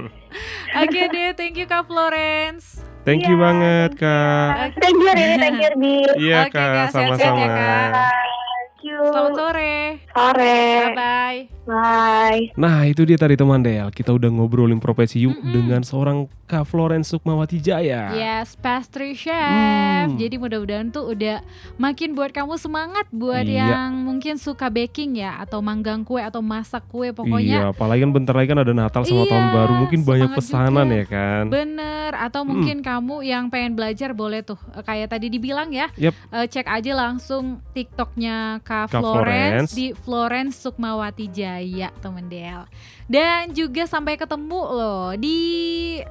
Oke 0.82 1.00
deh, 1.06 1.30
thank 1.32 1.54
you 1.54 1.66
Kak 1.66 1.84
Florence. 1.84 2.93
Thank 3.04 3.28
you 3.28 3.36
Iya, 3.36 3.44
banget 3.44 3.90
thank 3.92 4.00
you. 4.00 4.08
Kak. 4.08 4.50
Thank 4.80 4.96
you 4.96 5.10
Rini, 5.12 5.36
thank 5.36 5.58
you 5.60 5.72
Bi. 5.76 5.94
Iya 6.24 6.38
Oke, 6.48 6.56
Kak, 6.56 6.88
sama-sama. 6.88 7.44
ya, 7.44 7.48
Kak. 7.52 7.90
Thank 7.92 8.80
you. 8.82 8.98
Selamat 9.12 9.32
sore. 9.36 9.76
Sore. 10.08 10.56
Bye 10.56 10.96
bye. 10.96 11.53
Bye. 11.64 12.52
Nah 12.54 12.84
itu 12.84 13.02
dia 13.02 13.16
tadi 13.16 13.34
teman 13.34 13.58
Del 13.58 13.88
Kita 13.88 14.10
udah 14.10 14.28
ngobrolin 14.28 14.76
profesi 14.76 15.20
yuk 15.20 15.32
Mm-mm. 15.34 15.48
Dengan 15.50 15.80
seorang 15.80 16.18
Kak 16.44 16.64
Florence 16.64 17.08
Sukmawati 17.08 17.56
Jaya 17.56 18.12
Yes, 18.12 18.52
pastry 18.54 19.12
chef. 19.12 19.32
Hmm. 20.04 20.14
Jadi 20.14 20.36
mudah-mudahan 20.36 20.88
tuh 20.88 21.08
udah 21.10 21.40
makin 21.76 22.12
buat 22.12 22.30
kamu 22.30 22.54
semangat 22.54 23.08
buat 23.10 23.42
Iya. 23.42 23.64
yang 23.66 23.96
mungkin 23.98 24.36
suka 24.36 24.68
baking 24.68 25.16
ya 25.16 25.38
atau 25.38 25.58
manggang 25.58 26.00
kue 26.00 26.20
atau 26.20 26.38
masak 26.38 26.84
kue 26.86 27.06
Iya 27.06 27.16
pokoknya 27.16 27.58
apalagi 27.70 28.00
kan 28.00 28.12
bentar 28.12 28.34
lagi 28.34 28.46
kan 28.46 28.60
ada 28.60 28.72
Natal 28.72 29.02
sama 29.02 29.24
Iya, 29.24 29.30
tahun 29.30 29.46
baru 29.50 29.72
Mungkin 29.78 30.00
banyak 30.02 30.30
pesanan 30.32 30.86
juga. 30.86 30.94
ya 30.94 31.04
kan 31.06 31.44
Bener, 31.48 32.10
atau 32.14 32.42
mungkin 32.42 32.76
kamu 32.80 33.16
yang 33.22 33.48
pengen 33.48 33.72
belajar 33.72 34.12
boleh 34.12 34.40
tuh 34.40 34.60
Eh, 34.70 34.82
kayak 34.82 35.08
tadi 35.10 35.28
dibilang 35.28 35.70
ya, 35.70 35.88
Yep. 35.94 36.14
eh, 36.30 36.46
cek 36.46 36.66
aja 36.66 36.92
langsung 36.92 37.64
TikToknya 37.72 38.60
Kak 38.60 38.90
Kak 38.90 39.00
Florence, 39.00 39.24
Florence. 39.64 39.70
di 39.72 39.86
Florence 39.94 40.54
Sukmawati 40.58 41.26
Jaya 41.26 41.53
temen 42.00 42.26
Del. 42.26 42.64
Dan 43.04 43.52
juga 43.52 43.84
sampai 43.84 44.16
ketemu 44.16 44.60
loh 44.64 45.12
di 45.14 45.38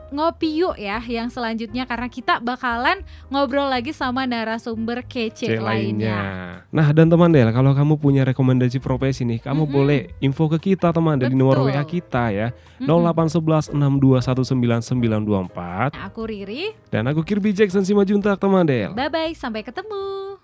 ngopi 0.10 0.62
yuk 0.62 0.78
ya 0.78 1.02
yang 1.02 1.28
selanjutnya 1.28 1.84
karena 1.84 2.06
kita 2.06 2.38
bakalan 2.38 3.02
ngobrol 3.28 3.66
lagi 3.66 3.90
sama 3.90 4.24
narasumber 4.24 5.02
kece 5.02 5.34
C 5.34 5.58
lainnya. 5.58 6.62
Nah 6.70 6.94
dan 6.94 7.10
teman 7.10 7.34
Del 7.34 7.50
Kalau 7.50 7.74
kamu 7.74 7.98
punya 7.98 8.22
rekomendasi 8.24 8.78
profesi 8.78 9.26
nih 9.26 9.42
Kamu 9.42 9.66
Mm-mm. 9.66 9.74
boleh 9.74 10.00
info 10.20 10.46
ke 10.48 10.74
kita 10.74 10.94
teman 10.94 11.18
Dari 11.18 11.34
nomor. 11.34 11.66
WA 11.66 11.82
kita 11.82 12.30
ya 12.30 12.48
Mm-mm. 12.78 12.88
0811 12.88 13.74
6219924 13.74 15.94
Nah, 15.94 16.06
aku 16.06 16.22
Riri, 16.30 16.72
Dan 16.88 17.10
aku 17.10 17.22
Kirby 17.22 17.52
Jackson 17.52 17.82
Simajuntak 17.82 18.38
teman 18.38 18.64
Del 18.64 18.94
bye 18.94 19.10
bye 19.10 19.34
sampai 19.34 19.66
ketemu. 19.66 20.38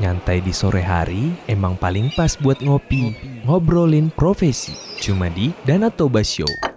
Nyantai 0.00 0.40
di 0.40 0.48
sore 0.56 0.80
hari 0.80 1.28
emang 1.44 1.76
paling 1.76 2.08
pas 2.16 2.32
buat 2.40 2.56
ngopi. 2.64 3.12
Ngobrolin 3.44 4.08
profesi. 4.08 4.72
Cuma 4.96 5.28
di 5.28 5.52
Danatoba 5.60 6.24
Show. 6.24 6.69